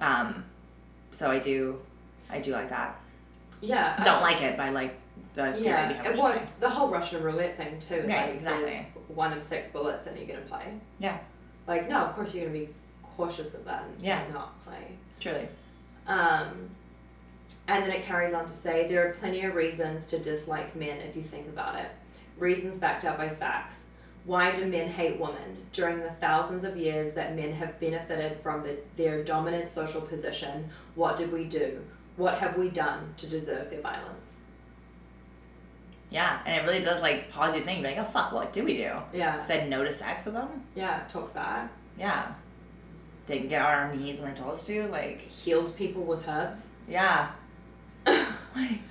[0.00, 0.44] um,
[1.12, 1.78] so I do,
[2.30, 2.98] I do like that.
[3.60, 4.02] Yeah.
[4.02, 4.98] Don't like it, but I like
[5.34, 8.04] the Yeah, it was the whole Russian roulette thing too.
[8.06, 8.86] Yeah, like, exactly.
[9.08, 10.74] One of six bullets, and you're gonna play.
[10.98, 11.18] Yeah.
[11.66, 12.68] Like no, of course you're gonna be
[13.16, 14.22] cautious of that and Yeah.
[14.32, 14.96] not play.
[15.20, 15.48] Truly.
[16.06, 16.70] Um,
[17.68, 20.98] and then it carries on to say there are plenty of reasons to dislike men
[20.98, 21.90] if you think about it.
[22.38, 23.90] Reasons backed up by facts.
[24.24, 25.56] Why do men hate women?
[25.72, 30.70] During the thousands of years that men have benefited from the, their dominant social position,
[30.94, 31.80] what did we do?
[32.16, 34.40] What have we done to deserve their violence?
[36.10, 38.76] Yeah, and it really does like pause you think, like, oh fuck, what did we
[38.76, 38.92] do?
[39.14, 40.62] Yeah, Said no to sex with them?
[40.74, 41.70] yeah, talk back.
[41.98, 42.32] Yeah.
[43.26, 44.88] Didn't get on our knees when they told us to?
[44.88, 46.66] Like, Healed people with herbs.
[46.88, 47.30] yeah.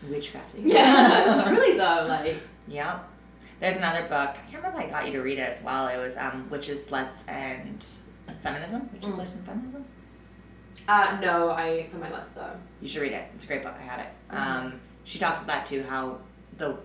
[0.10, 0.42] Witchcrafting.
[0.58, 3.00] Yeah, truly though, like Yeah.
[3.60, 4.12] There's another book.
[4.30, 5.88] I can't remember if I got you to read it as well.
[5.88, 7.86] It was um, Witches, Sluts, and
[8.42, 8.90] Feminism.
[8.92, 9.18] Witches, Mm.
[9.20, 9.86] Sluts, and Feminism.
[10.88, 12.56] uh no, I for my list though.
[12.82, 13.26] You should read it.
[13.36, 13.76] It's a great book.
[13.80, 14.08] I had it.
[14.32, 14.38] Mhm.
[14.66, 15.84] Um, she talks about that too.
[15.84, 16.18] How
[16.58, 16.78] the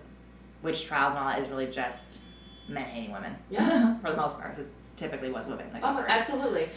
[0.61, 2.19] witch trials and all that is really just
[2.67, 3.35] men hating women.
[3.49, 3.97] Yeah.
[4.01, 5.67] For the most part, 'cause it typically was women.
[5.73, 6.69] Like Oh, absolutely.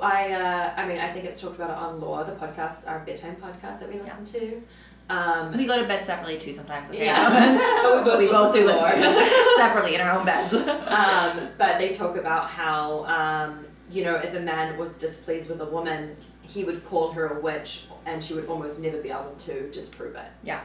[0.00, 3.00] I uh, I mean I think it's talked about it on Lore, the podcast, our
[3.00, 4.62] bedtime podcast that we listen to.
[5.10, 6.90] Um, We go to bed separately too sometimes.
[6.90, 7.06] Okay?
[7.06, 8.02] Yeah.
[8.04, 9.02] But we both do listen
[9.56, 10.54] separately in our own beds.
[10.54, 15.60] um, but they talk about how um, you know if a man was displeased with
[15.60, 19.34] a woman, he would call her a witch, and she would almost never be able
[19.38, 20.30] to disprove it.
[20.42, 20.60] Yeah.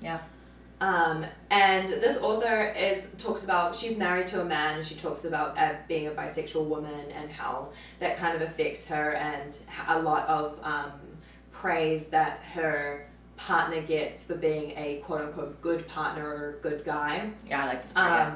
[0.00, 0.20] Yeah.
[0.82, 5.24] Um, and this author is talks about she's married to a man, and she talks
[5.24, 7.68] about uh, being a bisexual woman and how
[8.00, 9.56] that kind of affects her, and
[9.86, 10.90] a lot of um,
[11.52, 13.06] praise that her
[13.36, 17.30] partner gets for being a quote unquote good partner or good guy.
[17.48, 17.92] yeah, I like this.
[17.94, 18.34] part, Um, yeah,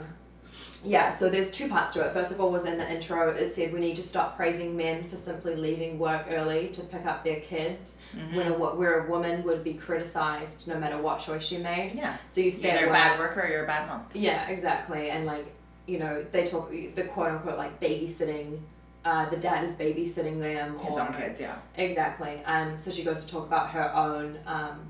[1.11, 2.13] so there's two parts to it.
[2.13, 5.09] First of all, was in the intro, it said we need to stop praising men
[5.09, 8.23] for simply leaving work early to pick up their kids, yeah.
[8.23, 8.35] Mhm.
[8.37, 11.93] when a, where a woman would be criticized no matter what choice she made.
[11.95, 12.17] yeah.
[12.29, 12.93] So you stay at a work.
[12.95, 14.07] bad worker or you're a bad mom.
[14.15, 15.11] Yeah, exactly.
[15.11, 15.47] And like,
[15.87, 18.59] you know, they talk the quote unquote like babysitting.
[19.05, 20.79] Uh, the dad is babysitting them.
[20.81, 21.57] His or, own kids, yeah.
[21.77, 22.43] Exactly.
[22.45, 24.81] Um, so she goes to talk about her own um,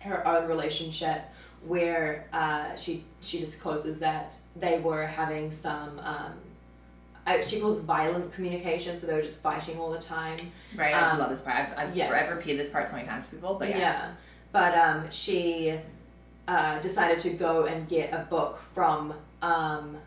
[0.00, 1.22] her own relationship
[1.66, 6.32] where uh, she she discloses that they were having some um,
[7.26, 10.38] I, she calls violent communication, so they were just fighting all the time.
[10.74, 11.56] Right, I Um, do love this part.
[11.56, 12.10] I've, I've, yes.
[12.30, 13.78] I've repeated this part so many times to people, but yeah.
[13.78, 14.10] yeah.
[14.50, 15.78] But um, she
[16.46, 19.98] uh, decided to go and get a book from um,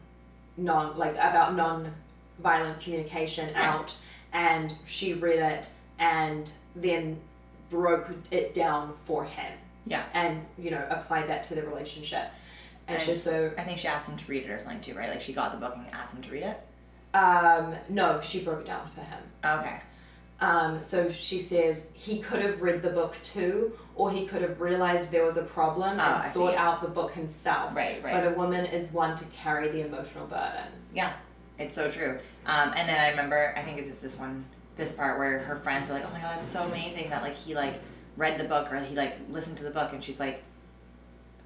[0.57, 1.93] non like about non
[2.39, 3.63] violent communication Right.
[3.65, 3.95] out,
[4.33, 7.19] and she read it and then
[7.69, 9.53] broke it down for him.
[9.87, 10.03] Yeah.
[10.13, 12.29] And you know applied that to the relationship,
[12.87, 14.93] and, And- she so I think she asked him to read it or something too,
[14.93, 15.09] right?
[15.09, 16.59] Like she got the book and asked him to read it.
[17.13, 19.19] um, no, she broke it down for him.
[19.43, 19.79] Okay.
[20.39, 24.59] Um, so she says he could have read the book too, or he could have
[24.59, 26.57] realized there was a problem Oh, and I sort see.
[26.57, 27.75] out the book himself.
[27.75, 28.13] Right, right.
[28.13, 30.65] But a woman is one to carry the emotional burden.
[30.95, 31.13] Yeah,
[31.59, 32.17] it's so true.
[32.47, 34.45] Um, and then I remember, I think it's this one,
[34.77, 37.35] this part where her friends were like, "Oh my god, that's so amazing that like
[37.35, 37.79] he like
[38.17, 40.43] read the book or he like listened to the book," and she's like,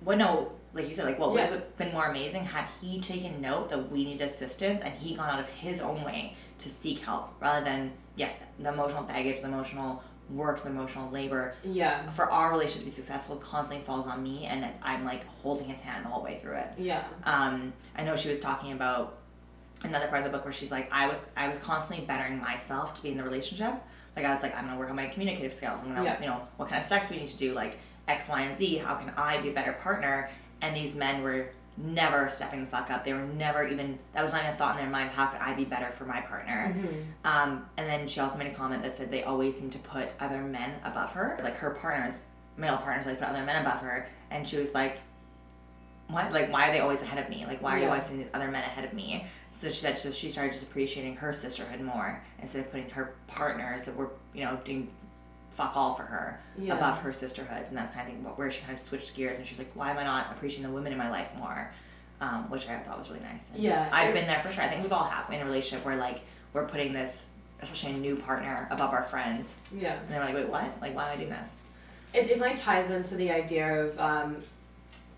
[0.02, 0.18] "What?
[0.18, 3.70] No, like you said, like what would have been more amazing had he taken note
[3.70, 7.34] that we need assistance and he gone out of his own way to seek help
[7.40, 12.10] rather than yes, the emotional baggage, the emotional work, the emotional labor Yeah.
[12.10, 15.80] for our relationship to be successful constantly falls on me, and I'm like holding his
[15.82, 17.04] hand the whole way through it." Yeah.
[17.24, 19.18] um, I know she was talking about
[19.84, 22.96] another part of the book where she's like, I was I was constantly bettering myself
[22.96, 23.74] to be in the relationship.
[24.16, 25.82] Like I was like, I'm gonna work on my communicative skills.
[25.82, 26.20] I'm gonna, Yeah.
[26.22, 28.78] you know, what kind of sex we need to do, like X, Y, and Z.
[28.78, 30.30] How can I be a better partner?
[30.62, 33.04] And these men were never stepping the fuck up.
[33.04, 35.10] They were never even that was not even a thought in their mind.
[35.12, 36.74] How could I be better for my partner?
[36.78, 37.02] Mm-hmm.
[37.26, 40.14] Um, and then she also made a comment that said they always seem to put
[40.22, 42.24] other men above her, like her partners,
[42.56, 44.08] male partners, like put other men above her.
[44.32, 45.00] And she was like,
[46.08, 46.32] "What?
[46.32, 47.46] Like, why are they always ahead of me?
[47.46, 49.26] Like, why are you always putting these other men ahead of me?"
[49.58, 53.14] So she said so she started just appreciating her sisterhood more instead of putting her
[53.28, 54.90] partners that were you know doing
[55.56, 56.76] fuck all for her Yeah.
[56.76, 59.48] above her sisterhoods, and that's kind of thing where she kind of switched gears and
[59.48, 61.72] she's like, why am I not appreciating the women in my life more?
[62.20, 63.52] Um, which I thought was really nice.
[63.54, 63.90] And Yeah.
[63.94, 64.64] I've been there for sure.
[64.64, 67.28] I think we've all have in a relationship where like we're putting this,
[67.62, 69.94] especially a new partner, above our friends, Yeah.
[70.00, 70.66] and they're like, wait, what?
[70.82, 71.54] Like, why am I doing this?
[72.14, 74.38] It definitely ties into the idea of um,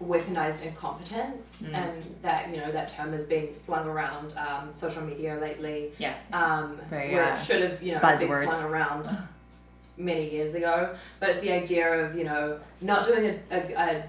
[0.03, 1.73] weaponized incompetence, Mm.
[1.73, 5.91] and that you know that term has been slung around um, social media lately.
[5.97, 6.27] Yes.
[6.31, 9.07] Um, Very, where uh, it should have you know been slung around
[9.97, 10.95] many years ago.
[11.19, 14.03] But it's the idea of you know not doing a, a, a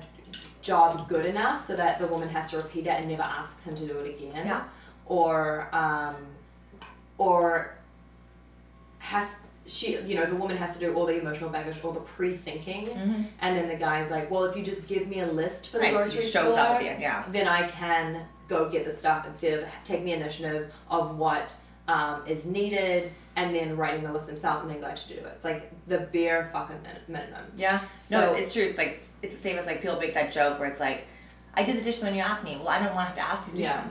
[0.61, 3.75] job good enough so that the woman has to repeat it and never asks him
[3.75, 4.47] to do it again.
[4.47, 4.65] Yeah.
[5.07, 6.17] Or um,
[7.17, 7.75] or
[8.99, 12.01] has she you know the woman has to do all the emotional baggage all the
[12.01, 13.23] pre-thinking Mm-hmm.
[13.41, 15.85] and then the guy's like well if you just give me a list for the
[15.85, 15.95] Right.
[15.95, 17.03] grocery He shows store up at the end.
[17.03, 17.25] Yeah.
[17.31, 21.55] then i can go get the stuff instead of taking the initiative of what
[21.87, 25.27] um, is needed and then writing the list himself and then going to do it
[25.37, 27.81] it's like the bare fucking min- minimum Yeah.
[28.01, 28.65] So- no, it's true.
[28.65, 31.07] It's like it's the same as like people make that joke where it's like,
[31.55, 32.57] I did the dishes when you asked me.
[32.57, 33.63] Well, I don't want to have to ask you to.
[33.63, 33.85] Yeah.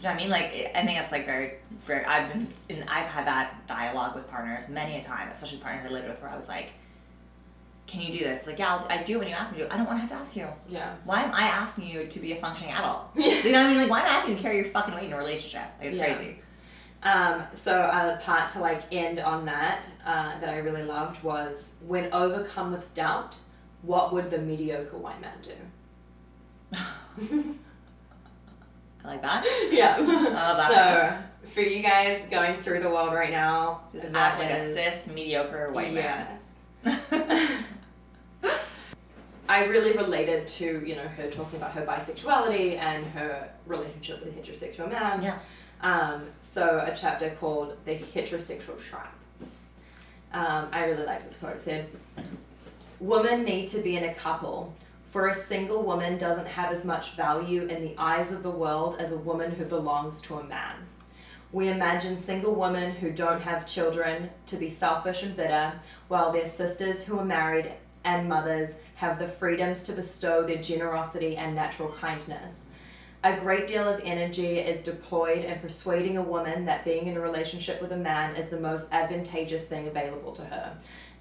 [0.00, 0.30] Do you know what I mean?
[0.30, 2.04] Like, I think it's like very, very.
[2.04, 5.92] I've been, in, I've had that dialogue with partners many a time, especially partners I
[5.92, 6.70] lived with, where I was like,
[7.88, 9.72] "Can you do this?" Like, yeah, I'll, I do when you ask me to.
[9.74, 10.46] I don't want to have to ask you.
[10.68, 13.08] yeah Why am I asking you to be a functioning adult?
[13.16, 13.42] Yeah.
[13.42, 13.78] You know what I mean?
[13.78, 15.62] Like, why am I asking you to carry your fucking weight in a relationship?
[15.80, 16.14] Like, it's Yeah.
[16.14, 16.38] crazy.
[17.02, 21.72] Um, so a part to like end on that uh, that I really loved was
[21.86, 23.34] when overcome with doubt,
[23.82, 26.78] what would the mediocre white man do?
[29.04, 29.44] I like that.
[29.72, 29.96] yeah.
[29.98, 31.32] I love that.
[31.42, 35.08] so for you guys going through the world right now, Just act like a cis,
[35.08, 36.56] mediocre white yes.
[36.84, 37.64] man.
[39.48, 44.36] I really related to you know her talking about her bisexuality and her relationship with
[44.36, 45.22] a heterosexual man.
[45.22, 45.38] Yeah.
[45.80, 49.14] Um, so a chapter called the heterosexual trap.
[50.32, 51.54] Um, I really like this quote.
[51.54, 51.88] It said,
[53.00, 54.74] "Women need to be in a couple."
[55.08, 58.96] For a single woman doesn't have as much value in the eyes of the world
[58.98, 60.74] as a woman who belongs to a man.
[61.50, 65.72] We imagine single women who don't have children to be selfish and bitter,
[66.08, 67.72] while their sisters who are married
[68.04, 72.66] and mothers have the freedoms to bestow their generosity and natural kindness.
[73.24, 77.20] A great deal of energy is deployed in persuading a woman that being in a
[77.20, 80.76] relationship with a man is the most advantageous thing available to her.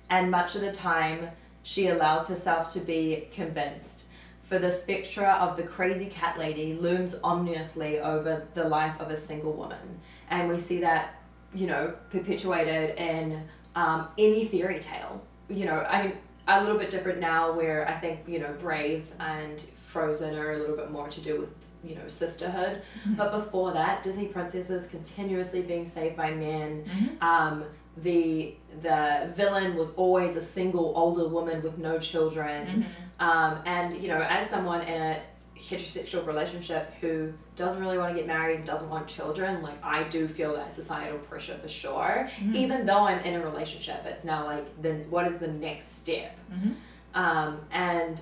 [0.09, 1.29] And much of the time,
[1.67, 4.05] she allows herself to be convinced.
[4.41, 9.17] For the spectra of the crazy cat lady looms ominously over the life of a
[9.17, 9.99] single woman.
[10.29, 11.21] And we see that,
[11.53, 13.43] you know, perpetuated in
[13.75, 15.21] um, any fairy tale.
[15.49, 16.13] You know, I mean,
[16.47, 20.57] a little bit different now where I think, you know, Brave and Frozen are a
[20.59, 21.49] little bit more to do with,
[21.83, 22.81] you know, sisterhood.
[23.17, 26.85] But before that, Disney princesses continuously being saved by men.
[26.85, 27.21] Mhm.
[27.21, 27.65] Um,
[28.03, 32.85] the the villain was always a single older woman with no children.
[33.19, 33.25] Mhm.
[33.25, 35.21] Um, and you know, as someone in a
[35.57, 40.03] heterosexual relationship who doesn't really want to get married and doesn't want children, like I
[40.03, 42.29] do feel that societal pressure for sure.
[42.39, 42.53] Mhm.
[42.55, 46.35] Even though I'm in a relationship, it's now like then what is the next step?
[46.53, 46.75] Mhm.
[47.15, 48.21] Um, and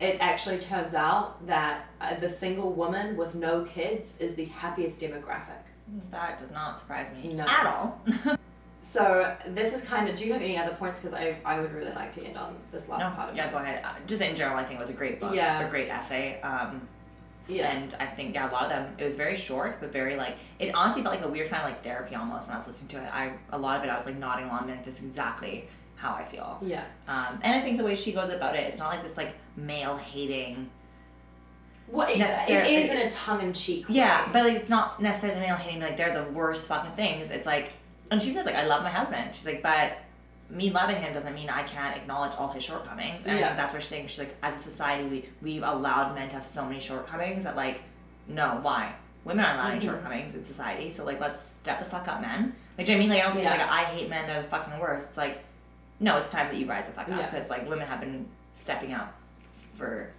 [0.00, 5.00] it actually turns out that uh, the single woman with no kids is the happiest
[5.00, 5.60] demographic.
[6.10, 7.44] That does not surprise me No.
[7.46, 8.00] at all.
[8.84, 10.14] So this is kind of.
[10.14, 11.00] Do you have any other points?
[11.00, 13.46] Because I, I would really like to end on this last no, part of yeah,
[13.46, 13.50] it.
[13.52, 13.82] go ahead.
[13.82, 15.66] Uh, just in general, I think it was a great book, Yeah.
[15.66, 16.38] a great essay.
[16.42, 16.86] Um,
[17.48, 17.70] Yeah.
[17.70, 18.94] And I think yeah, a lot of them.
[18.98, 21.70] It was very short, but very like it honestly felt like a weird kind of
[21.70, 23.10] like therapy almost when I was listening to it.
[23.10, 25.66] I a lot of it I was like nodding along, and this is exactly
[25.96, 26.58] how I feel.
[26.60, 26.84] Yeah.
[27.08, 29.34] Um, and I think the way she goes about it, it's not like this like
[29.56, 30.68] male hating.
[31.88, 33.86] Well, it, is in a tongue in cheek.
[33.88, 35.80] Yeah, but like it's not necessarily male hating.
[35.80, 37.30] Like they're the worst fucking things.
[37.30, 37.72] It's like,
[38.10, 39.30] and she says like I love my husband.
[39.34, 39.98] She's like, but
[40.50, 43.24] me loving him doesn't mean I can't acknowledge all his shortcomings.
[43.26, 43.54] And Yeah.
[43.56, 44.06] that's what she's saying.
[44.08, 47.56] She's like, as a society, we we've allowed men to have so many shortcomings that
[47.56, 47.80] like,
[48.28, 48.92] no, why?
[49.24, 49.84] Women aren't allowed any Mhm.
[49.84, 50.92] shortcomings in society.
[50.92, 52.54] So like, let's step the fuck up, men.
[52.76, 53.10] Like, do you know I mean?
[53.10, 54.26] Like, I don't think it's like I hate men.
[54.28, 55.08] They're the fucking worst.
[55.10, 55.42] It's like,
[56.00, 57.30] no, it's time that you rise the fuck up Yeah.
[57.30, 58.26] because like women have been
[58.56, 59.14] stepping up
[59.76, 60.10] for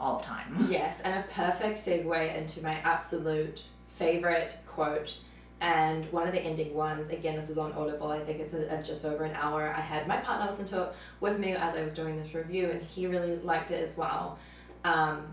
[0.00, 0.66] all of time.
[0.70, 3.64] Yes, and a perfect segue into my absolute
[3.96, 5.16] favorite quote.
[5.60, 8.08] And one of the ending ones, again, this is on Audible.
[8.08, 9.74] I think it's a, a just over an hour.
[9.76, 12.70] I had my partner listen to it with me as I was doing this review,
[12.70, 14.38] and he really liked it as well.
[14.84, 15.26] Um,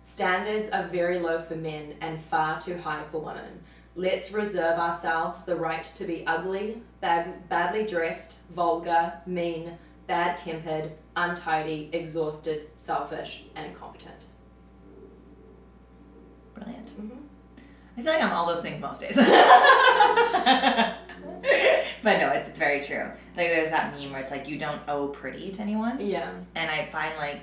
[0.00, 3.62] standards are very low for men and far too high for women.
[3.94, 10.92] Let's reserve ourselves the right to be ugly, bad, badly dressed, vulgar, mean, bad tempered,
[11.14, 14.26] untidy, exhausted, selfish, and incompetent.
[16.54, 16.86] Brilliant.
[16.88, 17.31] Mm-hmm.
[17.96, 19.16] I feel like I'm all those things most days.
[19.16, 19.28] but
[22.18, 23.04] no, it's, it's very true.
[23.36, 26.30] Like there's that meme where it's like you don't owe pretty to anyone, Yeah.
[26.54, 27.42] and I find like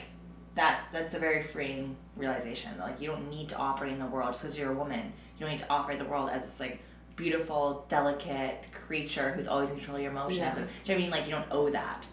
[0.55, 2.71] that that's a very freeing realization.
[2.79, 5.13] Like you don't need to operate in the world just because you're a woman.
[5.37, 6.81] You don't need to operate the world as this like
[7.15, 10.39] beautiful, delicate creature who's always in control of your emotions.
[10.39, 10.53] Yeah.
[10.55, 11.11] Do you know what I mean?
[11.11, 12.05] Like you don't owe that.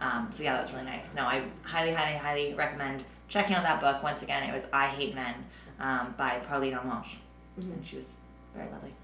[0.00, 1.14] Um, so yeah, that was really nice.
[1.14, 4.02] No, I highly, highly, highly recommend checking out that book.
[4.02, 5.34] Once again, it was I Hate Men
[5.80, 7.16] um, by Pauline Harmange,
[7.58, 7.72] Mhm.
[7.72, 8.16] and she was
[8.54, 8.94] very lovely.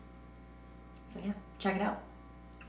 [1.08, 2.00] So yeah, check it out.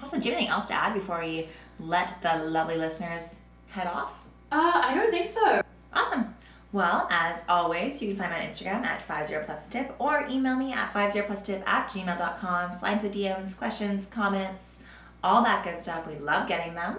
[0.02, 0.20] Awesome.
[0.20, 1.48] Do you have anything else to add before we
[1.80, 4.22] let the lovely listeners head off?
[4.52, 5.62] Uh, I don't think so.
[5.94, 6.36] Awesome.
[6.74, 10.56] Well, as always, you can find me on Instagram at 50 plus tip or email
[10.56, 12.74] me at 50 plus tip at gmail.com.
[12.74, 14.80] Slide to the DMs, questions, comments,
[15.24, 16.08] all that good stuff.
[16.08, 16.98] We love getting them.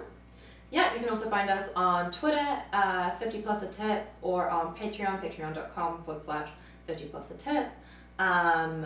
[0.71, 4.75] Yeah, you can also find us on Twitter, uh, 50 plus a tip, or on
[4.75, 6.49] Patreon, patreon.com forward slash
[6.87, 7.67] 50 plus a tip.
[8.19, 8.85] Um,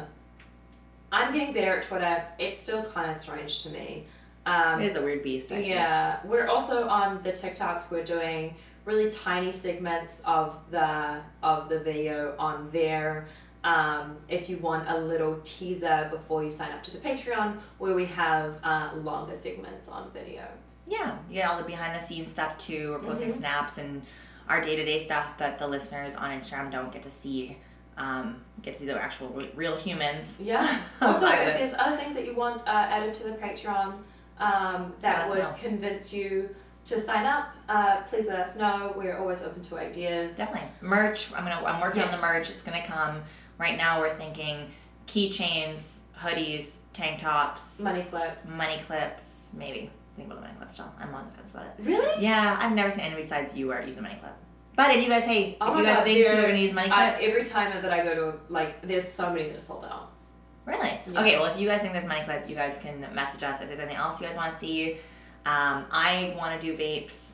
[1.11, 2.23] I'm getting better at Twitter.
[2.37, 4.05] It's still kind of strange to me.
[4.45, 5.51] Um, It is a weird beast.
[5.51, 5.67] I think.
[5.67, 7.91] Yeah, we're also on the TikToks.
[7.91, 8.55] We're doing
[8.85, 13.27] really tiny segments of the of the video on there.
[13.63, 17.93] Um, if you want a little teaser before you sign up to the Patreon, where
[17.93, 20.43] we have uh, longer segments on video.
[20.87, 22.91] Yeah, yeah, all the behind the scenes stuff too.
[22.93, 23.33] We're posting Mhm.
[23.33, 24.01] snaps and
[24.47, 27.57] our day to day stuff that the listeners on Instagram don't get to see.
[27.99, 30.39] Um, get to see the actual re- real humans.
[30.41, 30.79] Yeah.
[31.01, 33.93] Also, if there's other things that you want uh, added to the Patreon
[34.39, 35.53] um, that would know.
[35.59, 38.93] convince you to sign up, uh, please let us know.
[38.97, 40.37] We're always open to ideas.
[40.37, 41.31] Definitely merch.
[41.33, 41.63] I'm gonna.
[41.65, 42.49] I'm working on the merch.
[42.49, 43.21] It's gonna come.
[43.57, 44.71] Right now, we're thinking
[45.07, 48.47] keychains, hoodies, tank tops, Money clips.
[48.47, 49.49] money clips.
[49.53, 50.91] Maybe think about the money clip still.
[50.99, 51.73] I'm on the fence about it.
[51.83, 52.23] Really?
[52.23, 54.33] Yeah, I've never seen any besides you where use a money clip.
[54.79, 56.89] But if you guys, hey, Oh if you guys God, think we're gonna use money
[56.89, 59.83] I, clips, every time that I go to like, there's so many that are sold
[59.83, 60.13] out.
[60.65, 61.01] Really?
[61.11, 61.19] Yeah.
[61.19, 63.67] Okay, well, if you guys think there's money clips, you guys can message us if
[63.67, 64.93] there's anything else you guys want to see.
[65.45, 67.33] Um, I want to do vapes.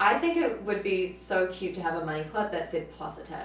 [0.00, 3.16] I think it would be so cute to have a money clip that said plus
[3.16, 3.38] a tip,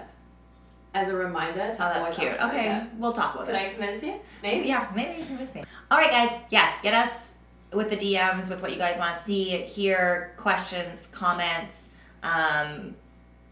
[0.94, 1.74] as a reminder.
[1.74, 2.34] To Oh, that's cute.
[2.34, 3.78] Okay, we'll talk about Can I this.
[3.78, 4.16] convince you?
[4.44, 4.68] Maybe.
[4.68, 5.64] Yeah, maybe you can convince me.
[5.90, 6.38] All right, guys.
[6.50, 7.32] Yes, get us
[7.72, 11.92] with the DMs with what you guys want to see, hear, questions, comments.
[12.24, 12.96] Um,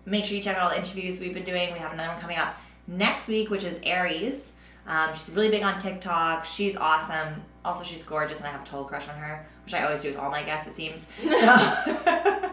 [0.05, 1.73] make sure you check out all the interviews we've been doing.
[1.73, 2.55] We have another one coming up
[2.87, 4.51] next week, which is Aries.
[4.87, 6.45] Um, she's really big on TikTok.
[6.45, 7.41] She's awesome.
[7.63, 10.09] Also, she's gorgeous, and I have a total crush on her, which I always do
[10.09, 11.07] with all my guests, it seems.
[11.23, 11.31] So,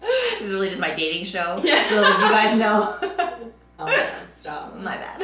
[0.00, 1.60] this is really just my dating show.
[1.62, 1.88] Yeah.
[1.88, 2.98] Did you guys know.
[3.78, 4.76] Oh, my God, stop.
[4.78, 5.18] My bad.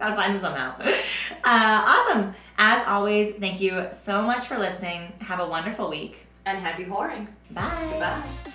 [0.00, 0.74] Gotta find them somehow.
[0.80, 0.90] Uh,
[1.44, 2.34] awesome.
[2.56, 5.12] As always, thank you so much for listening.
[5.20, 6.26] Have a wonderful week.
[6.44, 7.28] and happy whoring.
[7.52, 7.62] Bye.
[8.00, 8.52] Bye.